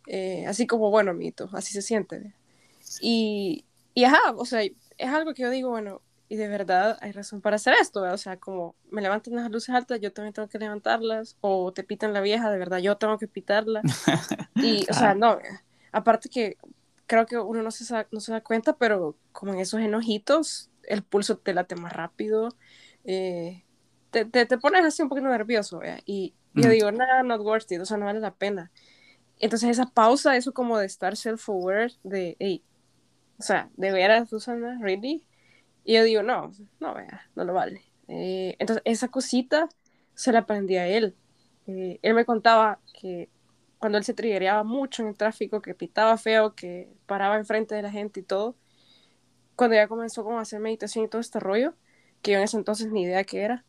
[0.07, 2.33] Eh, así como, bueno, mito, así se siente.
[3.01, 7.11] Y, y ajá, o sea, es algo que yo digo, bueno, y de verdad hay
[7.11, 8.13] razón para hacer esto, ¿vea?
[8.13, 11.83] o sea, como me levantan las luces altas, yo también tengo que levantarlas, o te
[11.83, 13.81] pitan la vieja, de verdad, yo tengo que pitarla.
[14.55, 15.63] y, o sea, no, vea.
[15.91, 16.57] aparte que
[17.05, 21.03] creo que uno no se, no se da cuenta, pero como en esos enojitos, el
[21.03, 22.49] pulso te late más rápido,
[23.03, 23.63] eh,
[24.11, 27.81] te, te, te, pones así un poquito nervioso, y yo digo, nada, not worth it,
[27.81, 28.71] o sea, no vale la pena.
[29.39, 32.63] Entonces esa pausa, eso como de estar self-aware, de, hey,
[33.37, 35.25] o sea, de veras, Susana, really?
[35.83, 37.81] Y yo digo, no, no, vea, no lo vale.
[38.07, 39.69] Eh, entonces esa cosita
[40.13, 41.15] se la aprendí a él.
[41.67, 43.29] Eh, él me contaba que
[43.79, 47.81] cuando él se triggereaba mucho en el tráfico, que pitaba feo, que paraba enfrente de
[47.81, 48.55] la gente y todo,
[49.55, 51.75] cuando ya comenzó como a hacer meditación y todo este rollo,
[52.21, 53.65] que yo en ese entonces ni idea qué era,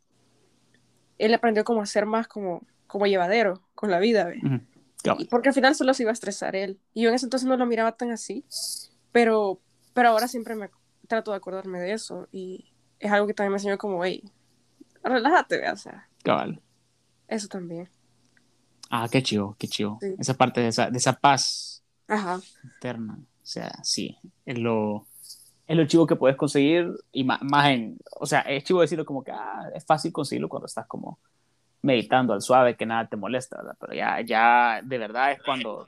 [1.18, 4.41] él aprendió como a ser más como, como llevadero con la vida, ¿ve?
[5.18, 6.78] y porque al final solo se iba a estresar él.
[6.95, 8.45] Y yo en ese entonces no lo miraba tan así,
[9.12, 9.61] pero,
[9.93, 10.70] pero ahora siempre me
[11.07, 14.24] trato de acordarme de eso y es algo que también me enseñó como, hey,
[15.03, 15.70] relájate, ¿ve?
[15.70, 16.09] o sea.
[16.22, 16.61] Cabal.
[17.28, 17.89] Eso también.
[18.91, 19.99] Ah, qué chido, qué chido.
[20.18, 22.41] Esa parte de esa, de esa paz Ajá.
[22.62, 23.18] interna.
[23.18, 24.16] O sea, sí,
[24.47, 25.07] es lo
[25.66, 29.24] es lo chivo que puedes conseguir y más, en, o sea, es chivo decirlo como
[29.24, 31.18] que ah, es fácil conseguirlo cuando estás como
[31.85, 33.76] meditando al suave, que nada te molesta, ¿verdad?
[33.78, 35.87] Pero ya, ya de verdad es cuando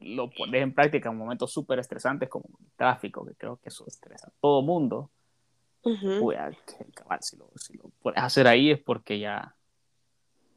[0.00, 3.86] lo pones en práctica en momentos súper estresantes como el tráfico, que creo que eso
[3.86, 5.10] estresa a todo mundo.
[5.82, 9.54] si, lo, si lo puedes hacer ahí es porque ya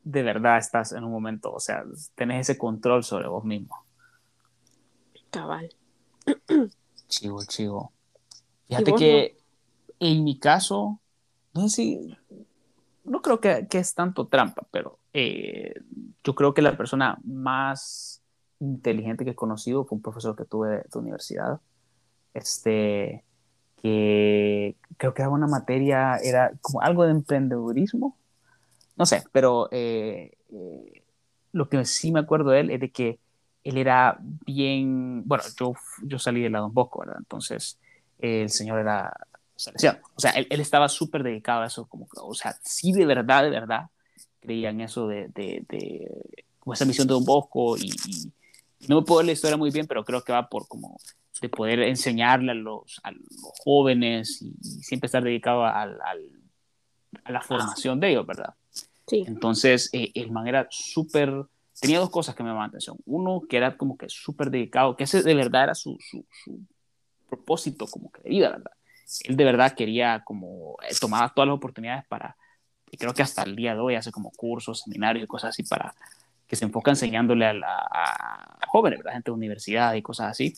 [0.03, 3.73] de verdad estás en un momento, o sea, tenés ese control sobre vos mismo.
[5.29, 5.73] Cabal.
[7.07, 7.93] Chivo, chivo.
[8.67, 9.37] Fíjate que
[9.99, 10.99] en mi caso,
[11.53, 12.17] no sé si,
[13.07, 15.73] no creo que, que es tanto trampa, pero eh,
[16.23, 18.21] yo creo que la persona más
[18.59, 21.59] inteligente que he conocido fue un profesor que tuve de, universidad,
[22.33, 23.23] este,
[23.81, 28.17] que creo que era una materia, era como algo de emprendedurismo,
[28.97, 31.03] no sé, pero eh, eh,
[31.53, 33.19] lo que sí me acuerdo de él es de que
[33.63, 37.17] él era bien, bueno, yo, yo salí de la Don Bosco, ¿verdad?
[37.19, 37.79] Entonces,
[38.19, 39.13] el señor era
[39.57, 39.99] salesiano.
[40.15, 43.43] O sea, él, él estaba súper dedicado a eso, como, o sea, sí de verdad,
[43.43, 43.89] de verdad,
[44.39, 47.91] creía en eso de, de, de como esa misión de Don Bosco y,
[48.87, 50.99] no me puedo leer la historia muy bien, pero creo que va por como
[51.41, 53.25] de poder enseñarle a los, a los
[53.63, 54.53] jóvenes y,
[54.83, 55.99] siempre estar dedicado al,
[57.23, 58.53] a la formación de ellos, ¿verdad?
[59.07, 59.23] Sí.
[59.27, 61.45] Entonces, eh, el man era súper,
[61.79, 62.97] tenía dos cosas que me llamaban atención.
[63.05, 66.59] Uno, que era como que súper dedicado, que ese de verdad era su, su, su
[67.27, 68.71] propósito como que de vida, ¿verdad?
[69.23, 72.35] Él de verdad quería como, eh, tomaba todas las oportunidades para,
[72.91, 75.63] y creo que hasta el día de hoy hace como cursos, seminarios y cosas así
[75.63, 75.95] para
[76.47, 79.13] que se enfoca enseñándole a, a, jóvenes, ¿verdad?
[79.13, 80.53] gente de universidad y cosas así.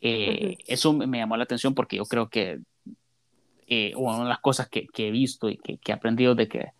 [0.00, 2.60] Eh, eso me llamó la atención porque yo creo que
[3.66, 6.48] eh, una de las cosas que, que he visto y que, que, he aprendido de
[6.48, 6.72] que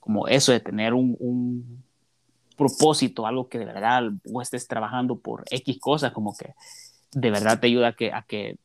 [0.00, 1.84] como eso de tener un, un,
[2.56, 6.52] propósito, algo que de verdad vos estés trabajando por X cosas, como que
[7.12, 8.58] de verdad te ayuda a que, a que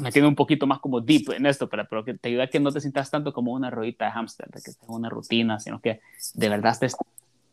[0.00, 2.60] metiendo un poquito más como deep en esto, pero, pero que te ayuda a que
[2.60, 5.58] no te sientas tanto como una ruedita de hámster, de que estés en una rutina,
[5.60, 6.00] sino que
[6.34, 6.96] de verdad estés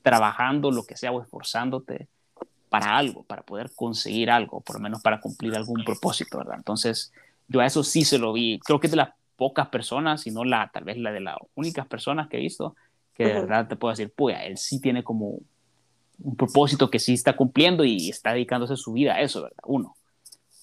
[0.01, 2.07] trabajando lo que sea o esforzándote
[2.69, 6.55] para algo, para poder conseguir algo, por lo menos para cumplir algún propósito, ¿verdad?
[6.57, 7.11] Entonces,
[7.47, 10.31] yo a eso sí se lo vi, creo que es de las pocas personas, si
[10.31, 12.75] no la, tal vez la de las únicas personas que he visto,
[13.13, 15.37] que de verdad te puedo decir, pues, él sí tiene como
[16.19, 19.63] un propósito que sí está cumpliendo y está dedicándose su vida a eso, ¿verdad?
[19.65, 19.95] Uno.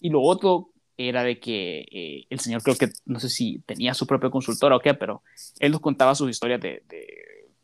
[0.00, 0.69] Y lo otro
[1.09, 4.72] era de que eh, el señor creo que, no sé si tenía su propio consultor
[4.72, 5.22] o qué, pero
[5.59, 6.82] él nos contaba sus historias de,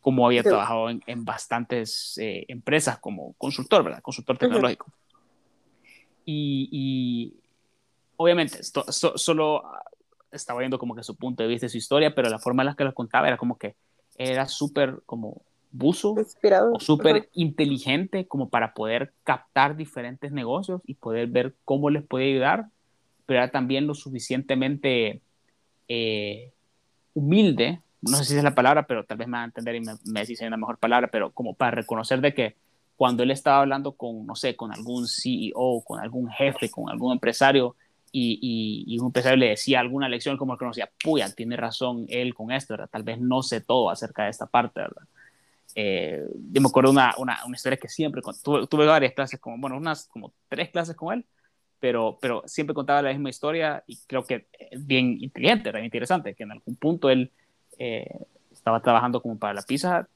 [0.01, 4.03] cómo había trabajado en, bastantes eh, empresas como consultor, ¿verdad?
[4.03, 4.87] Consultor tecnológico.
[6.25, 7.35] y,
[8.17, 9.65] obviamente, esto, solo
[10.31, 12.67] estaba viendo como que su punto de vista y su historia, pero la forma en
[12.67, 13.75] la que lo contaba era como que
[14.17, 16.15] era súper como buzo
[16.73, 22.31] o súper inteligente como para poder captar diferentes negocios y poder ver cómo les puede
[22.31, 22.69] ayudar
[23.27, 25.21] pero era también lo suficientemente
[25.89, 26.53] eh,
[27.15, 29.81] humilde, no sé si es la palabra, pero tal vez me va a entender y
[29.81, 32.57] me, me decís una mejor palabra, pero como para reconocer de que
[32.97, 37.13] cuando él estaba hablando con, no sé, con algún CEO, con algún jefe, con algún
[37.13, 37.77] empresario,
[38.13, 42.33] y, y, un empresario le decía alguna lección, como que conocía, puya, tiene razón él
[42.33, 42.89] con esto, ¿verdad?
[42.91, 45.03] Tal vez no sé todo acerca de esta parte, ¿verdad?
[45.75, 49.59] Eh, yo me acuerdo una, una, una historia que siempre, tuve, tuve, varias clases, como,
[49.59, 51.27] bueno, unas como tres clases con él,
[51.81, 56.35] pero, pero siempre contaba la misma historia y creo que es bien inteligente, bien interesante,
[56.35, 57.31] que en algún punto él
[57.79, 58.09] eh,
[58.53, 60.09] estaba trabajando como para la Pizza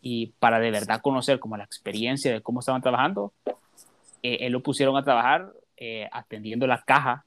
[0.00, 3.32] y para de verdad conocer como la experiencia de cómo estaban trabajando,
[4.22, 7.24] eh, él lo pusieron a trabajar eh, atendiendo la caja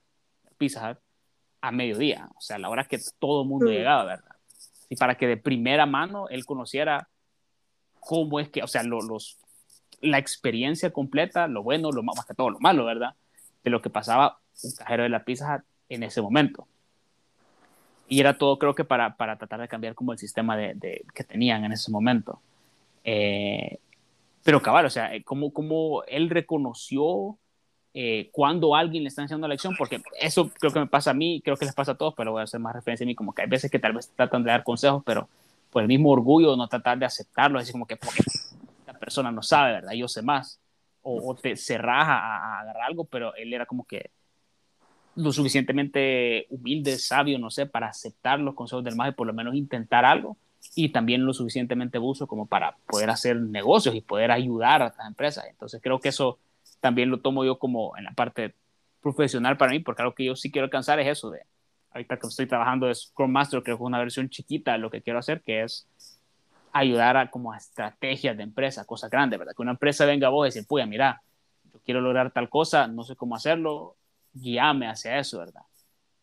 [0.58, 0.98] Pizza
[1.62, 4.36] a mediodía, o sea, a la hora que todo el mundo llegaba, ¿verdad?
[4.90, 7.08] Y para que de primera mano él conociera
[8.00, 9.40] cómo es que, o sea, los,
[10.02, 13.16] la experiencia completa, lo bueno, lo más que todo lo malo, ¿verdad?
[13.64, 16.68] De lo que pasaba un cajero de la Pizza en ese momento.
[18.08, 21.24] Y era todo, creo que para, para tratar de cambiar como el sistema de, que
[21.24, 22.42] tenían en ese momento.
[23.04, 23.80] Eh,
[24.44, 27.38] pero cabal, o sea, como, como él reconoció
[27.94, 31.14] eh, cuando alguien le está enseñando la lección, porque eso creo que me pasa a
[31.14, 33.16] mí, creo que les pasa a todos, pero voy a hacer más referencia a mí,
[33.16, 35.30] como que hay veces que tal vez tratan de dar consejos, pero
[35.72, 38.22] por el mismo orgullo no tratar de aceptarlo, es como que porque
[38.80, 39.94] esta persona no sabe, ¿verdad?
[39.94, 40.60] Yo sé más
[41.04, 44.12] o, te cerras a, agarrar algo, pero él era como que
[45.16, 49.34] lo suficientemente humilde, sabio, no sé, para aceptar los consejos del mago y por lo
[49.34, 50.38] menos intentar algo,
[50.76, 55.08] y también lo suficientemente buzo como para poder hacer negocios y poder ayudar a estas
[55.08, 55.46] empresas.
[55.50, 56.40] Entonces creo que eso
[56.80, 58.56] también lo tomo yo como en la parte
[59.02, 61.42] profesional para mí, porque algo que yo sí quiero alcanzar es eso de,
[61.92, 64.90] ahorita que estoy trabajando de Scrum Master, creo que es una versión chiquita de lo
[64.90, 65.88] que quiero hacer, que es
[66.74, 69.54] ayudar a como a estrategias de empresa, cosas grandes, ¿verdad?
[69.56, 71.22] Que una empresa venga a vos y decir, pues mira,
[71.72, 73.96] yo quiero lograr tal cosa, no sé cómo hacerlo,
[74.34, 75.62] guíame hacia eso, ¿verdad?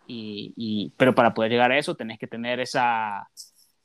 [0.09, 3.28] Y, y, pero para poder llegar a eso tenés que tener esa,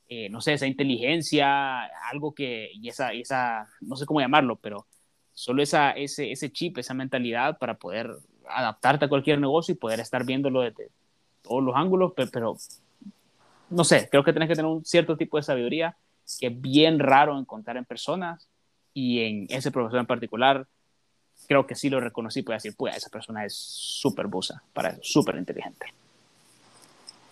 [0.09, 4.87] eh, no sé, esa inteligencia, algo que, y esa, esa, no sé cómo llamarlo, pero
[5.35, 8.11] solo esa, ese, ese chip, esa mentalidad para poder
[8.49, 10.89] adaptarte a cualquier negocio y poder estar viéndolo desde
[11.43, 12.57] todos los ángulos, pero, pero
[13.69, 15.95] no sé, creo que tenés que tener un cierto tipo de sabiduría
[16.39, 18.47] que es bien raro encontrar en personas
[18.93, 20.67] y en ese profesor en particular
[21.47, 25.01] creo que sí lo reconocí, puedo decir, pues esa persona es súper busa para eso,
[25.03, 25.87] súper inteligente.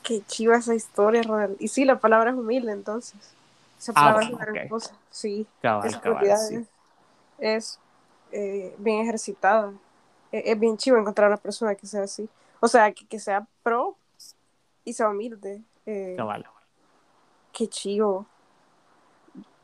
[0.03, 1.55] Qué chiva esa historia, Ronald.
[1.59, 3.19] Y sí, la palabra es humilde, entonces.
[3.79, 4.93] Esa ah, es una gran cosa.
[5.09, 6.37] Sí, esa propiedad
[7.39, 7.79] es,
[8.31, 9.73] eh, bien ejercitada.
[10.31, 12.29] E, es, bien chivo encontrar a una persona que sea así.
[12.59, 13.95] O sea, que, que sea pro
[14.83, 15.61] y sea humilde.
[15.85, 16.45] Eh, Cabal.
[17.53, 18.25] Qué chivo.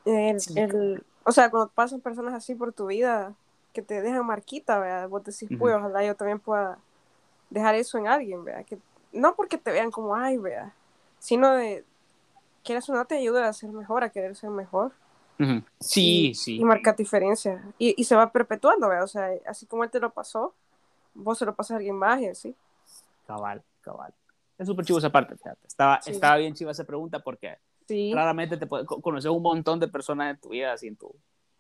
[0.09, 3.33] El, o sea, cuando pasan personas así por tu vida,
[3.73, 5.09] que te dejan marquita, ¿verdad?
[5.09, 6.79] Vos decís, pues, ojalá yo también pueda
[7.49, 8.65] dejar eso en alguien, ¿verdad?
[8.65, 8.77] Que,
[9.11, 10.73] no porque te vean como, ay, ¿verdad?
[11.19, 11.83] Sino de,
[12.63, 14.91] quieras o no te ayuda a ser mejor, a querer ser mejor.
[15.79, 16.57] Sí, sí.
[16.57, 17.63] Y marcar diferencia.
[17.77, 19.05] Y, y, se va perpetuando, ¿verdad?
[19.05, 20.53] O sea, así como él te lo pasó,
[21.13, 22.55] vos se lo pasas a alguien más y así.
[23.25, 24.13] Cabal, cabal.
[24.57, 25.65] Es súper chivo esa parte, fíjate.
[25.65, 27.57] Estaba, estaba bien chiva esa pregunta porque
[28.11, 31.13] Claramente te puedes conocer un montón de personas en tu vida, así en tu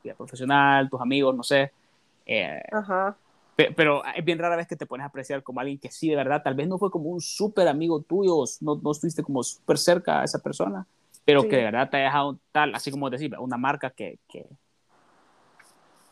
[0.03, 1.71] vida profesional, tus amigos, no sé.
[2.25, 3.15] Eh, Ajá.
[3.75, 6.15] Pero es bien rara vez que te pones a apreciar como alguien que sí, de
[6.15, 9.77] verdad, tal vez no fue como un súper amigo tuyo, no, no estuviste como súper
[9.77, 10.87] cerca a esa persona,
[11.25, 14.45] pero que de verdad te ha dejado tal, así como decir, una marca que, que,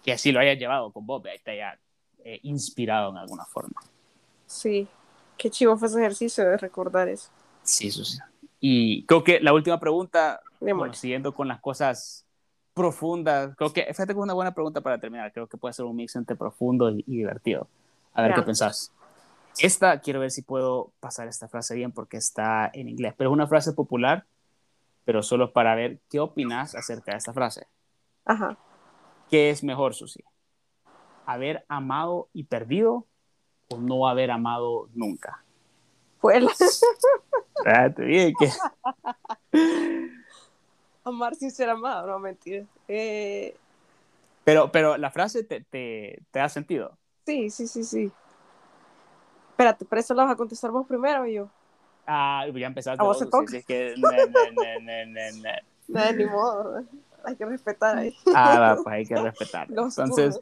[0.04, 1.80] que así lo haya llevado con vos, te haya
[2.26, 3.80] eh, inspirado en alguna forma.
[4.46, 4.86] Sí,
[5.38, 7.30] qué chivo fue ese ejercicio de recordar eso.
[7.64, 8.18] Sí, sí.
[8.60, 12.26] Y creo que la última pregunta, bueno, siguiendo con las cosas
[12.74, 15.86] profundas, creo que, fíjate que es una buena pregunta para terminar, creo que puede ser
[15.86, 17.68] un mix entre profundo y, divertido.
[18.14, 18.92] A ver qué pensás.
[19.60, 23.34] Esta, quiero ver si puedo pasar esta frase bien porque está en inglés, pero es
[23.34, 24.26] una frase popular,
[25.06, 27.68] pero solo para ver qué opinas acerca de esta frase.
[28.26, 28.58] Ajá.
[29.30, 30.24] ¿Qué es mejor, Susi?
[31.26, 33.06] ¿Haber amado y perdido
[33.70, 35.44] o no haber amado nunca?
[36.20, 36.82] Pues.
[37.98, 38.52] bien que.
[41.04, 42.66] Amar sin ser amado, no mentira.
[42.88, 43.56] Eh,
[44.44, 46.98] pero, pero la frase te, te, te, da sentido.
[47.26, 48.12] Sí, sí, sí, sí.
[49.52, 51.50] Espérate, ¿pero eso lo vas a contestar vos primero o yo?
[52.06, 53.02] Ah, ya empezaste.
[53.02, 53.62] A vos se toca.
[53.62, 53.96] que...
[53.98, 54.10] no,
[56.14, 56.84] ni modo.
[57.26, 58.16] Hay que respetar ahí.
[58.34, 59.68] Ah, pues hay que respetar.
[59.70, 60.40] entonces,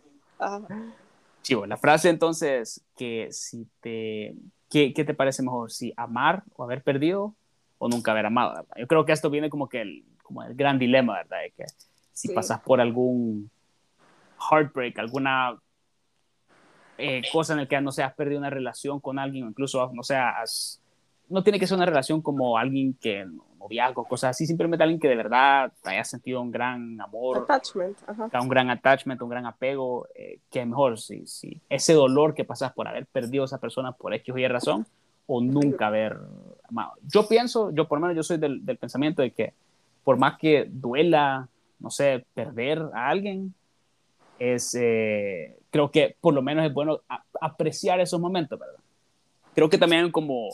[1.42, 4.36] chivo, la frase entonces que si te
[4.76, 5.72] ¿qué, ¿qué, te parece mejor?
[5.72, 7.34] ¿Si amar o haber perdido
[7.78, 8.56] o nunca haber amado?
[8.56, 8.76] ¿verdad?
[8.78, 11.44] Yo creo que esto viene como que el, como el gran dilema, ¿verdad?
[11.44, 11.64] De que
[12.12, 13.50] si pasas por algún
[14.52, 15.58] heartbreak, alguna
[16.98, 19.90] eh, cosa en la que, no sé, has perdido una relación con alguien, o incluso,
[19.94, 20.82] no sé, has,
[21.30, 23.26] no tiene que ser una relación como alguien que,
[23.60, 27.98] noviazgo, cosas así, simplemente alguien que de verdad haya sentido un gran amor, attachment,
[28.40, 32.74] un gran attachment, un gran apego, eh, que mejor si, si ese dolor que pasas
[32.74, 34.86] por haber perdido a esa persona por X o Y razón,
[35.28, 36.18] o nunca haber
[36.70, 36.94] amado.
[37.08, 39.54] Yo pienso, yo por lo menos yo soy del, del pensamiento de que
[40.04, 41.50] por más que duela,
[41.80, 43.56] no sé, perder a alguien,
[44.38, 47.02] es, eh, creo que por lo menos es bueno
[47.42, 48.80] apreciar esos momentos, ¿verdad?
[49.54, 50.50] Creo que también como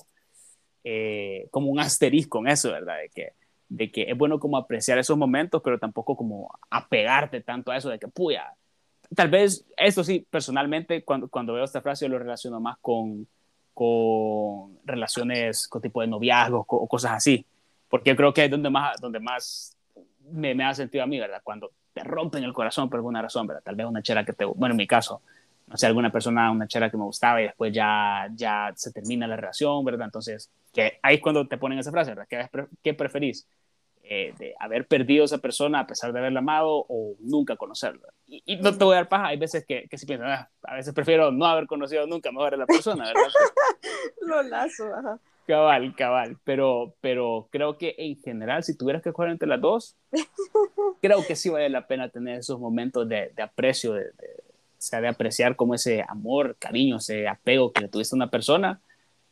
[0.84, 2.98] eh, como un asterisco en eso, ¿verdad?
[3.02, 3.34] De que,
[3.70, 7.90] de que es bueno como apreciar esos momentos, pero tampoco como apegarte tanto a eso
[7.90, 8.54] de que, puya,
[9.16, 13.28] tal vez, esto sí, personalmente, cuando, cuando veo esta frase, yo lo relaciono más con,
[13.74, 17.46] con relaciones con tipo de noviazgos o cosas así,
[17.90, 19.78] porque yo creo que es donde más, donde más
[20.32, 21.42] me, me ha sentido a mí, ¿verdad?
[21.44, 23.64] Cuando te rompen el corazón por alguna razón, ¿verdad?
[23.64, 25.22] Tal vez una chera que te, bueno, en mi caso,
[25.72, 29.26] no sé, alguna persona, una chera que me gustaba y después ya, ya se termina
[29.26, 30.06] la relación, ¿verdad?
[30.06, 32.28] Entonces, que ahí es cuando te ponen esa frase, ¿verdad?
[32.30, 33.48] ¿Qué, qué preferís?
[34.04, 38.10] Eh, de haber perdido a esa persona a pesar de haberla amado o nunca conocerla.
[38.28, 40.76] Y, no te voy a dar paja, hay veces que, que si piensas, ah, a
[40.76, 43.30] veces prefiero no haber conocido nunca mejor a la persona, ¿verdad?
[44.22, 45.18] Lo lazo, ajá.
[45.48, 49.96] Cabal, cabal, pero, pero creo que en general, si tuvieras que escoger entre las dos,
[51.02, 54.12] creo que sí vale la pena tener esos momentos de, de aprecio, de,
[54.82, 58.32] o sea, de apreciar como ese amor, cariño, ese apego que le tuviste a una
[58.32, 58.82] persona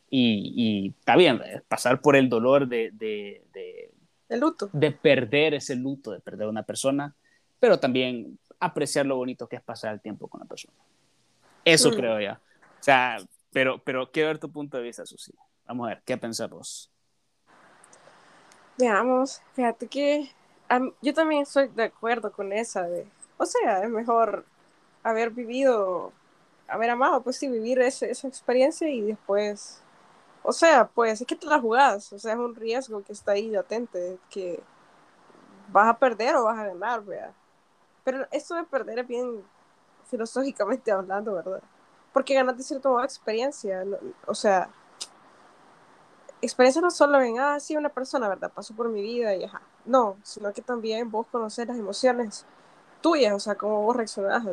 [0.08, 3.90] y, y está bien, eh, pasar por el dolor de, de, de,
[4.28, 4.70] el luto.
[4.72, 7.16] de perder ese luto, de perder a una persona,
[7.58, 10.76] pero también apreciar lo bonito que es pasar el tiempo con la persona.
[11.64, 11.94] Eso mm.
[11.94, 12.32] creo yo.
[12.34, 13.16] O sea,
[13.52, 15.34] pero, pero quiero ver tu punto de vista, Susi.
[15.66, 16.92] Vamos a ver, ¿qué pensamos?
[18.78, 20.30] Veamos, fíjate que
[21.02, 23.04] yo también estoy de acuerdo con esa de,
[23.36, 24.46] o sea, es mejor
[25.02, 26.12] haber vivido
[26.70, 29.82] haber amado, pues sí, vivir ese, esa experiencia y después,
[30.42, 33.32] o sea, pues es que te la jugás, o sea, es un riesgo que está
[33.32, 34.62] ahí latente, que
[35.72, 37.32] vas a perder o vas a ganar, ¿verdad?
[38.04, 39.44] Pero esto de perder es bien
[40.08, 41.62] filosóficamente hablando, ¿verdad?
[42.12, 43.84] Porque ganaste cierta experiencia,
[44.26, 44.68] o sea,
[46.40, 48.50] experiencia no solo en, ah, sí, una persona, ¿verdad?
[48.54, 49.60] Pasó por mi vida y ajá.
[49.84, 52.46] No, sino que también vos conoces las emociones
[53.00, 54.44] tuyas, o sea, cómo vos reaccionás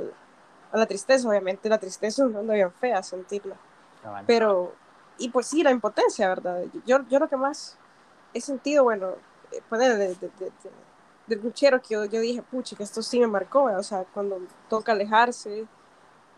[0.71, 1.27] a, la tristeza.
[1.27, 3.55] Obviamente la tristeza es una bien fea sentirla.
[4.03, 4.73] Ah, Pero,
[5.17, 6.63] y pues sí, la impotencia, ¿verdad?
[6.85, 7.77] Yo, yo lo que más
[8.33, 9.15] he sentido, bueno,
[9.51, 10.51] eh, poner de, de, de,
[11.27, 14.39] del luchero que yo, yo, dije, pucha, que esto sí me marcó, o sea, cuando
[14.69, 15.65] toca alejarse,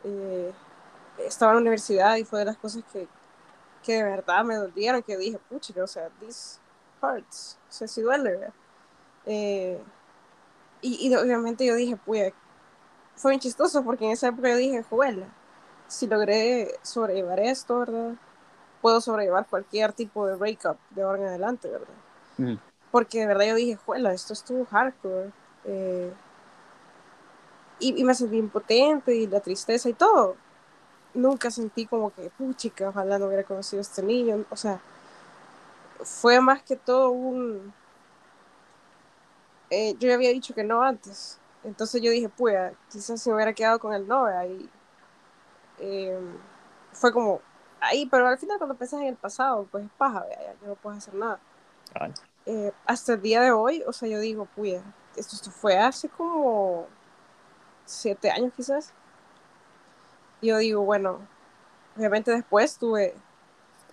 [0.04, 0.52] eh,
[1.20, 3.08] estaba en la universidad y fue de las cosas que,
[3.84, 6.60] que de verdad me dolieron, que dije, pucha, o sea, this
[7.02, 8.52] hurts, o sea, sí duele,
[9.26, 9.80] eh,
[10.82, 12.34] y, y, obviamente yo dije, pues,
[13.20, 15.28] fue bien chistoso porque en esa época yo dije, juela,
[15.88, 18.14] si logré sobrellevar esto, ¿verdad?
[18.82, 21.88] Puedo sobrellevar cualquier tipo de breakup de ahora en adelante, ¿verdad?
[22.38, 22.56] Mm.
[22.92, 25.32] Porque de verdad yo dije, juela, esto estuvo hardcore.
[25.66, 26.14] Eh,
[27.80, 30.36] y, y, me sentí impotente y la tristeza y todo
[31.14, 34.46] nunca sentí como que, puchica, ojalá no hubiera conocido a este niño.
[34.50, 34.80] O sea,
[36.04, 37.74] fue más que todo un...
[39.70, 41.39] Eh, yo ya había dicho que no antes.
[41.64, 44.70] Entonces yo dije, pues, quizás si me hubiera quedado con el no, ahí
[45.80, 46.38] em,
[46.94, 47.42] fue como
[47.82, 51.00] ahí, pero al final cuando pensás en el pasado, pues es paja, ya, no puedes
[51.00, 51.40] hacer nada.
[52.46, 54.82] Eh, hasta el día de hoy, o sea, yo digo, pues,
[55.16, 56.88] esto, esto fue hace como
[57.86, 58.94] siete años quizás
[60.42, 61.20] yo digo, bueno,
[61.98, 63.14] obviamente después tuve,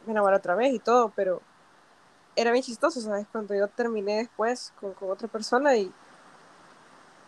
[0.07, 1.43] me enamoré otra vez y todo, pero
[2.37, 3.27] era bien chistoso, ¿sabes?
[3.33, 5.93] Cuando yo terminé después con, con otra persona y,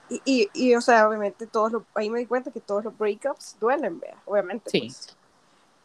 [0.08, 3.56] y, y, o sea, obviamente todos los, ahí me di cuenta que todos los breakups
[3.60, 4.70] duelen, vea, obviamente.
[4.70, 4.90] Sí.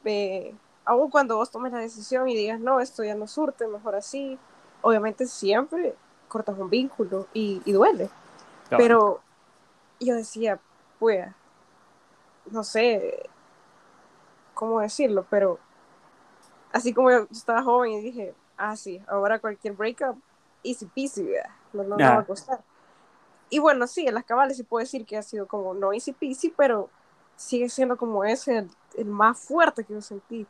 [0.01, 0.53] Pues,
[0.86, 4.38] aún cuando vos tomes la decisión y digas, no, esto ya no surte, mejor así,
[4.82, 5.95] obviamente siempre
[6.28, 8.09] cortas un vínculo y, y duele.
[8.69, 9.21] Pero
[9.99, 10.59] yo decía,
[10.99, 11.28] pues,
[12.49, 13.30] no sé
[14.53, 15.59] cómo decirlo, pero
[16.71, 20.17] así como yo estaba joven y dije, ah, sí, ahora cualquier breakup,
[20.63, 21.30] easy peasy,
[21.71, 22.61] no, no, va a costar.
[23.54, 26.12] Y bueno, sí, en las cabales se puede decir que ha sido como no easy
[26.12, 26.89] peasy, pero
[27.36, 28.66] sigue siendo como ese
[28.97, 30.47] el, más fuerte que yo sentí.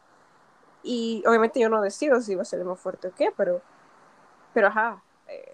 [0.83, 3.61] Y obviamente yo no decido si iba a ser el más fuerte o qué, pero,
[4.53, 5.53] pero ajá, eh,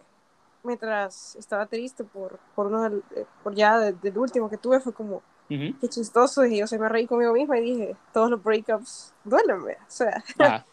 [0.62, 4.94] mientras estaba triste por, por, uno del, eh, por ya del último que tuve, fue
[4.94, 6.46] como, Qué chistoso.
[6.46, 10.24] Y yo se me reí conmigo misma y dije, todos los breakups duelen, o sea.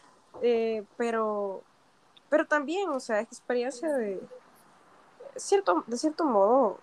[0.42, 1.62] eh, pero,
[2.28, 4.20] pero también, o sea, es experiencia de
[5.38, 6.78] cierto, de cierto modo,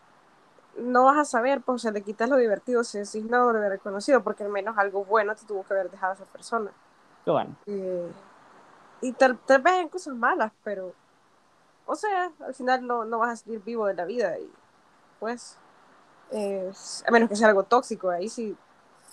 [0.78, 3.52] no vas a saber, pues, o sea, le quitas lo divertido si decís no lo
[3.52, 6.72] hubiera reconocido, porque al menos algo bueno te tuvo que haber dejado a esa persona.
[7.26, 7.56] Qué bueno.
[7.66, 8.12] Eh,
[9.02, 10.94] y tal, tal, vez en cosas malas, pero,
[11.86, 14.52] o sea, al final no, no vas a salir vivo de la vida y,
[15.20, 15.58] pues,
[17.06, 18.56] a menos que sea algo tóxico, ahí sí,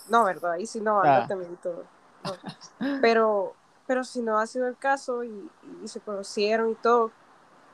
[0.09, 0.53] no, ¿verdad?
[0.53, 1.27] Ahí sí no, ah.
[1.61, 1.83] todo.
[3.01, 3.55] Pero,
[3.87, 5.49] pero si no ha sido el caso y,
[5.85, 7.11] se conocieron y todo,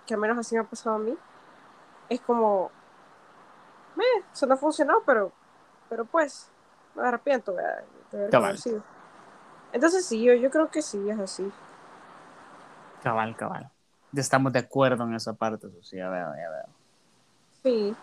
[0.05, 1.15] que al menos así me ha pasado a mí,
[2.09, 2.71] es como,
[3.95, 5.31] me eso no funcionó, pero,
[5.89, 6.49] pero pues,
[6.95, 7.63] me arrepiento de
[8.13, 8.83] haber conocido.
[9.73, 11.51] Entonces sí, yo, yo creo que sí, es así.
[13.03, 13.69] Cabal, cabal.
[14.15, 16.67] Estamos de acuerdo en esa parte, eso sí, ya veo, ya veo.
[17.63, 17.95] Sí.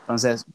[0.00, 0.46] Entonces,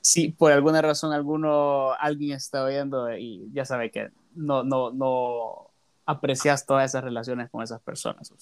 [0.00, 5.70] si por alguna razón alguno, alguien está oyendo y ya sabe que no, no, no
[6.06, 8.32] aprecias todas esas relaciones con esas personas.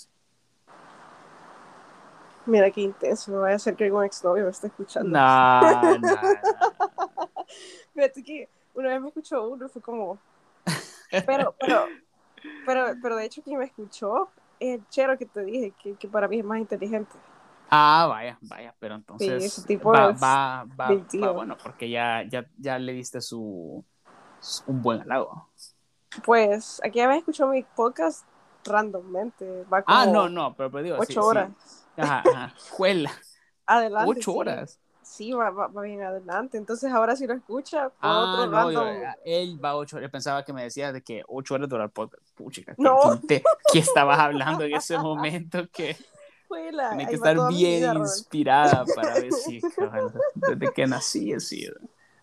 [2.46, 5.10] Mira qué intenso, me voy a hacer que algún exnovio me esté escuchando.
[5.10, 6.16] No, no,
[7.94, 10.18] Fíjate que una vez me escuchó uno fue como...
[11.26, 11.86] Pero, pero,
[12.64, 14.28] pero, pero de hecho quien me escuchó
[14.60, 17.12] es el chero que te dije, que, que para mí es más inteligente.
[17.68, 23.20] Ah, vaya, vaya, pero entonces va, va, va, bueno, porque ya, ya, ya le diste
[23.20, 23.84] su,
[24.66, 25.48] un buen halago.
[26.24, 28.24] Pues aquí ya me escuchó mi podcast
[28.64, 29.64] randommente.
[29.64, 31.85] Va ah, no, no, pero, pero digo, ocho horas.
[31.96, 33.10] Ajá, ajá, juela.
[33.66, 34.10] Adelante.
[34.10, 34.78] Ocho horas.
[35.02, 36.58] Sí, va, va, bien adelante.
[36.58, 38.84] Entonces ahora si lo escucha, ah, otro no, yo,
[39.24, 40.08] él va ocho horas.
[40.08, 42.22] Yo pensaba que me decías de que ocho horas dura el podcast.
[42.34, 43.20] Puchica, no.
[43.28, 43.42] ¿qué,
[43.72, 45.68] qué estabas hablando en ese momento?
[45.70, 45.96] que
[46.48, 49.60] tiene que estar bien inspirada para ver si
[50.34, 51.68] desde que nací así.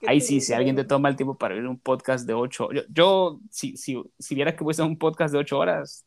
[0.06, 2.82] Ahí sí, si alguien te toma el tiempo para ver un podcast de ocho yo,
[2.90, 6.06] yo si, si, si viera que fuese un podcast de ocho horas,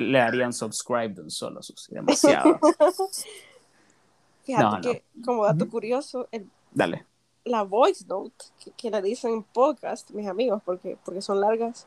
[0.00, 2.58] le darían subscribe de un solo, demasiado.
[4.44, 7.04] Fíjate que, como dato curioso, el, Dale.
[7.44, 11.86] la voice note, que, que la dicen en podcast, mis amigos, porque, porque son largas.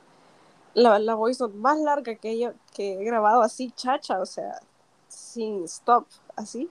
[0.73, 4.59] La, la voice note más larga que, yo, que he grabado así, chacha, o sea,
[5.07, 6.05] sin stop,
[6.35, 6.69] así,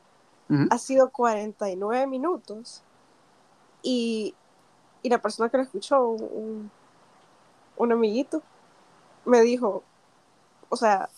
[0.51, 0.67] Ujú.
[0.71, 2.83] ha sido 49 minutos.
[3.83, 4.35] Y,
[5.03, 6.71] y la persona que lo escuchó, un, un,
[7.77, 8.43] un amiguito,
[9.25, 9.83] me dijo,
[10.69, 11.09] o sea,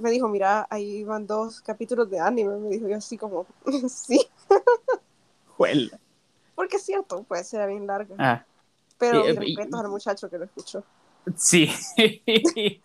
[0.00, 3.46] me dijo, mira, ahí van dos capítulos de anime, me dijo yo así como,
[3.88, 4.20] sí,
[5.56, 5.98] Juela.
[6.54, 8.44] porque es cierto, puede ser bien larga, Ah,
[8.98, 10.82] pero y- mis y- respetos al muchacho que lo escuchó.
[11.36, 11.70] sí.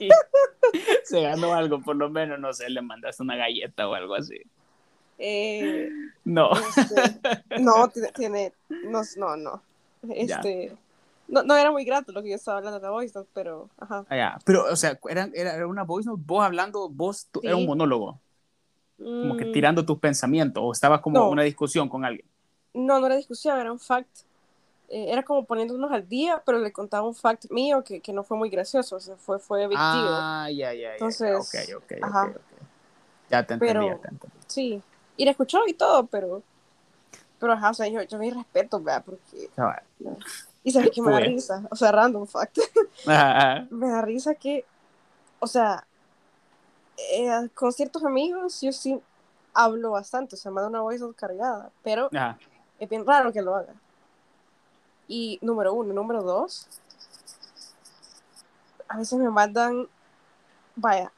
[1.03, 4.41] Se ganó algo, por lo menos, no sé, le mandaste una galleta o algo así.
[5.17, 5.89] Eh,
[6.25, 6.49] No.
[6.51, 7.19] este,
[7.61, 9.61] no, tiene, tiene- no, no, no,
[10.09, 10.75] este,
[11.27, 13.69] no, no era muy grato lo que yo estaba hablando de la voice note, pero,
[13.79, 14.05] ajá.
[14.09, 14.39] Ah, ya.
[14.45, 17.67] Pero, o sea, era, era, una voice note, vos hablando, vos, tú- era un Sí.
[17.67, 18.19] monólogo,
[18.97, 21.25] como que Mm, tirando tus pensamientos, o estabas como No.
[21.27, 22.27] en una discusión con alguien.
[22.73, 24.09] No, no era discusión, era un fact.
[24.87, 28.23] Eh, era como poniéndonos al día, pero le contaba un fact mío que, que no
[28.23, 29.73] fue muy gracioso, o sea, fue, fue deal.
[29.75, 30.91] Ah, ya, ya, ya.
[30.93, 32.25] Entonces, ok, ok, ok, ajá.
[32.27, 32.41] ok.
[33.31, 34.37] Ya te entendí, Pero- ya te entendí.
[34.47, 34.81] Sí,
[35.17, 36.43] y la escuchó y todo, pero,
[37.39, 39.49] pero ajá, o sea, yo, yo mi respeto, vea, porque.
[40.65, 42.57] Y sabes que me da risa, o sea, random fact,
[43.07, 44.65] Ajá, me da risa que,
[45.39, 45.85] o sea,
[46.97, 48.99] eh, con ciertos amigos yo sí
[49.53, 52.39] hablo bastante, o sea, me da una voz cargada, pero ajá.
[52.79, 53.75] es bien raro que lo haga.
[55.07, 56.67] Y número uno, número dos,
[58.87, 59.87] a veces me mandan,
[60.75, 61.11] vaya,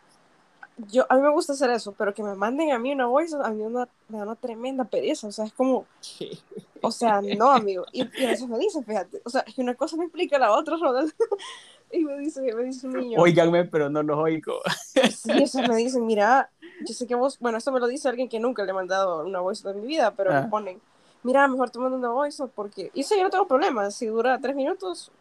[0.78, 3.36] yo, a mí me gusta hacer eso, pero que me manden a mí una voice,
[3.42, 5.86] a mí una- me da una tremenda pereza, o sea, es como,
[6.82, 9.76] o sea, no, amigo, y, y a veces me dicen, fíjate, o sea, que una
[9.76, 11.14] cosa no implica la otra, Ronald,
[11.92, 14.62] y me dice, me dice un niño, Óiganme, pero no los oigo.
[15.10, 16.50] sí, o sea, me dicen, mira,
[16.80, 19.26] yo sé que vos, bueno, esto me lo dice alguien que nunca le he mandado
[19.26, 20.42] una voice en mi vida, pero Ah.
[20.44, 20.82] me ponen,
[21.24, 24.40] mira, mejor te mando una voice porque, y eso yo no tengo problema, si dura
[24.40, 25.12] tres minutos,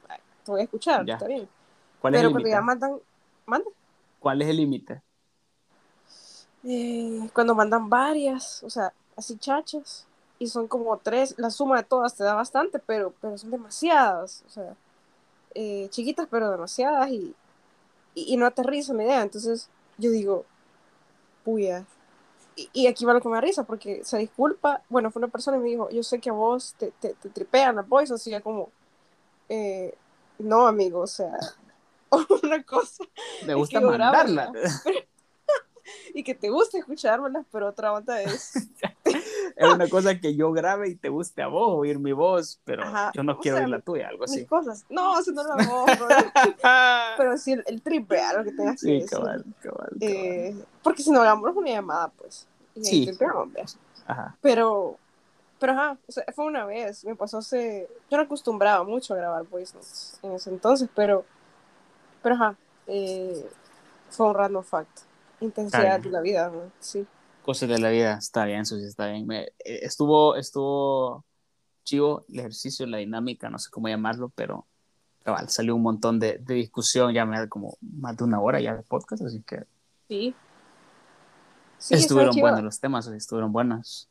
[0.45, 1.15] te voy a escuchar, Ya.
[1.15, 1.49] está bien,
[2.01, 2.99] ¿Cuál es pero el cuando ya mandan,
[3.47, 3.67] manda,
[4.19, 5.03] ¿Cuál es el límite?
[6.69, 10.07] Eh, cuando mandan varias, o sea, así chachas,
[10.39, 14.43] y son como tres, la suma de todas te da bastante, pero, pero son demasiadas,
[14.47, 14.75] o sea,
[15.55, 17.35] eh, chiquitas pero demasiadas y,
[18.15, 20.45] y, y no aterrizan la idea, entonces yo digo,
[21.45, 21.87] puya,
[22.57, 25.29] y, y aquí va lo que me da risa, porque se disculpa, bueno, fue una
[25.29, 28.21] persona y me dijo, yo sé que a vos te, te, te tripean las voices,
[28.21, 28.71] así ya como,
[29.49, 29.95] eh,
[30.41, 31.31] no, amigo, o sea,
[32.43, 33.05] una cosa
[33.47, 34.53] Me gusta mandarla.
[36.15, 38.55] y que te gusta escuchármelas, pero otra onda es
[39.57, 42.85] es una cosa que yo grabe y te guste a vos oír mi voz, pero
[42.85, 44.45] Ajá, yo no o quiero sea, oír la tuya, algo así.
[44.45, 44.85] cosas.
[44.89, 46.33] No, eso no hago, Ronald.
[47.17, 49.11] pero sí el, el triple, algo que tengas que decir.
[49.11, 49.97] cabal, cabal, cabal.
[50.01, 52.47] Eh, porque si no hagamos una llamada, pues.
[52.75, 53.11] Y Sí.
[54.07, 54.37] Ajá.
[54.41, 54.99] Pero,
[55.59, 59.17] pero ajá, o sea, fue una vez, me pasó hace, yo no acostumbraba mucho a
[59.17, 61.25] grabar voice notes en ese entonces, pero,
[62.23, 62.57] pero ajá,
[62.87, 63.49] eh,
[64.11, 65.01] fue un random fact,
[65.41, 66.71] intensidad de la vida, ¿no?
[66.81, 67.07] sí.
[67.43, 69.25] Cosas de la vida, está bien, eso sí está bien.
[69.25, 71.25] Me- eh, estuvo, estuvo
[71.85, 74.67] chivo el ejercicio, la dinámica, no sé cómo llamarlo, pero
[75.23, 78.61] cabal, salió un montón de, de discusión, ya me da como más de una hora
[78.61, 79.65] ya de podcast, así que
[80.09, 80.35] Sí.
[81.79, 84.09] Sí, estuvieron buenos los temas, estuvieron buenos.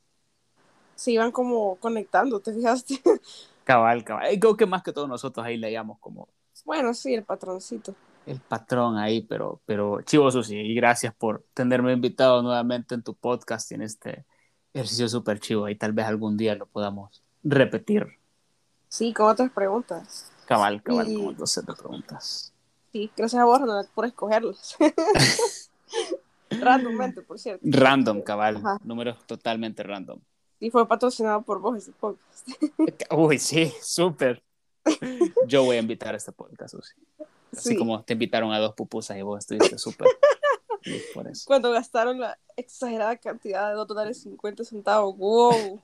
[0.95, 3.01] Se iban como conectando, ¿te fijaste?
[3.65, 4.39] Cabal, cabal.
[4.39, 6.29] Creo que más que todos nosotros ahí leíamos como
[6.63, 7.93] bueno, sí, el patroncito.
[8.25, 13.13] El patrón ahí, pero, pero chivo Susi, y gracias por tenerme invitado nuevamente en tu
[13.15, 14.25] podcast y en este
[14.73, 15.69] ejercicio súper chivo.
[15.69, 18.07] Y tal vez algún día lo podamos repetir.
[18.89, 20.31] Sí, con otras preguntas.
[20.45, 22.53] Cabal, cabal, Y- set de preguntas.
[22.91, 24.75] Sí, gracias a vos, Ronald, por escogerlos.
[26.49, 27.61] Randommente, por cierto.
[27.65, 28.57] Random, cabal.
[28.57, 28.77] Ajá.
[28.83, 30.19] Números totalmente random.
[30.59, 32.47] Y fue patrocinado por vos ese podcast.
[33.11, 34.41] Uy, sí, súper.
[35.47, 36.93] Yo voy a invitar a este podcast, Susi.
[37.57, 37.75] Así Sí.
[37.77, 40.07] como te invitaron a dos pupusas y vos estuviste súper.
[41.45, 45.15] Cuando gastaron la exagerada cantidad de 2 dólares 50 centavos.
[45.17, 45.81] ¡Wow!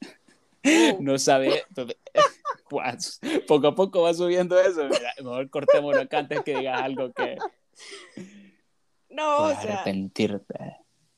[0.99, 1.63] No sabe.
[3.47, 4.83] Poco a poco va subiendo eso.
[4.85, 7.37] Mira, mejor cortémoslo acá antes que digas algo que
[9.09, 10.77] No, o sea, arrepentirte.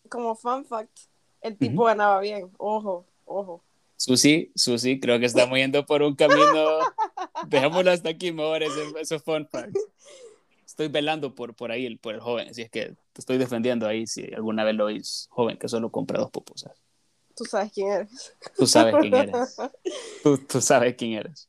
[0.09, 0.97] como fun fact,
[1.41, 2.49] el tipo ganaba bien.
[2.57, 3.63] Ojo, ojo.
[3.97, 6.79] Susi, Susi, creo que estamos yendo por un camino.
[7.47, 9.79] Dejémoslo hasta aquí, mejor esos fun facts.
[10.73, 13.85] Estoy velando por, por ahí, el- por el joven, así es que te estoy defendiendo
[13.87, 16.73] ahí si alguna vez lo oís, joven que solo compra dos pupusas.
[17.35, 18.35] Tú sabes quién eres.
[18.57, 19.55] Tú sabes quién eres.
[20.23, 21.47] Tú, tú sabes quién eres.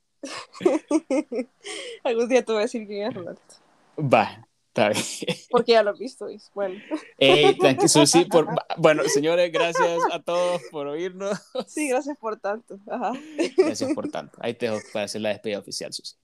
[2.05, 3.55] Algún día te voy a decir quién es, Roberto.
[3.97, 5.05] Va, Está bien.
[5.51, 6.29] Porque ya lo he visto.
[6.29, 6.83] y Bueno.
[7.17, 7.57] Ey,
[7.89, 8.47] Susi, por...
[8.77, 11.41] Bueno, señores, gracias a todos por oírnos.
[11.67, 12.79] Sí, gracias por tanto.
[12.91, 13.13] Ajá.
[13.57, 14.37] Gracias por tanto.
[14.43, 16.17] Ahí te dejo para hacer la despedida oficial, Susi.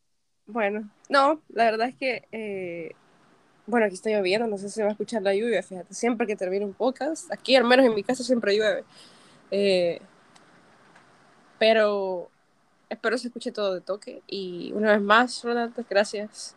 [0.51, 2.93] Bueno, no, la verdad es que, eh,
[3.67, 6.27] bueno, aquí está lloviendo, no sé si se va a escuchar la lluvia, fíjate, siempre
[6.27, 8.85] que termino un podcast, aquí al menos en mi casa siempre llueve,
[9.53, 10.01] Eh,
[11.59, 12.31] pero
[12.89, 16.55] espero se escuche todo de toque y una vez más, Ronaldo, gracias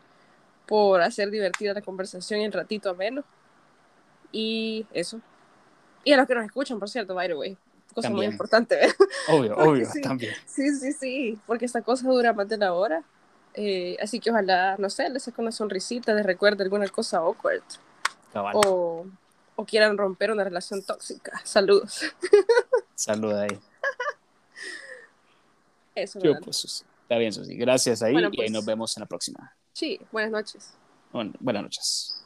[0.68, 3.24] por hacer divertida la conversación y el ratito ameno
[4.32, 5.20] y eso.
[6.04, 7.58] Y a los que nos escuchan, por cierto, by the way,
[7.94, 8.32] cosa muy También.
[8.32, 8.96] importante, ¿verdad?
[9.30, 10.02] Obvio, obvio, sí.
[10.02, 10.34] también.
[10.46, 13.04] Sí, sí, sí, porque esta cosa dura más de una hora.
[13.56, 17.64] Eh, así que ojalá, no sé, les saque una sonrisita, les recuerde alguna cosa awkward.
[18.32, 18.56] Cabal.
[18.56, 19.06] O,
[19.56, 21.42] o quieran romper una relación tóxica.
[21.44, 22.02] Saludos.
[22.96, 23.60] Saluda ahí.
[25.96, 26.86] Eso, Yo, pues.
[27.04, 27.56] Está bien, Susi.
[27.56, 28.52] Gracias ahí Bueno, y ahí pues.
[28.52, 29.56] nos vemos en la próxima.
[29.74, 30.74] Sí, buenas noches.
[31.12, 32.23] Bueno, buenas noches.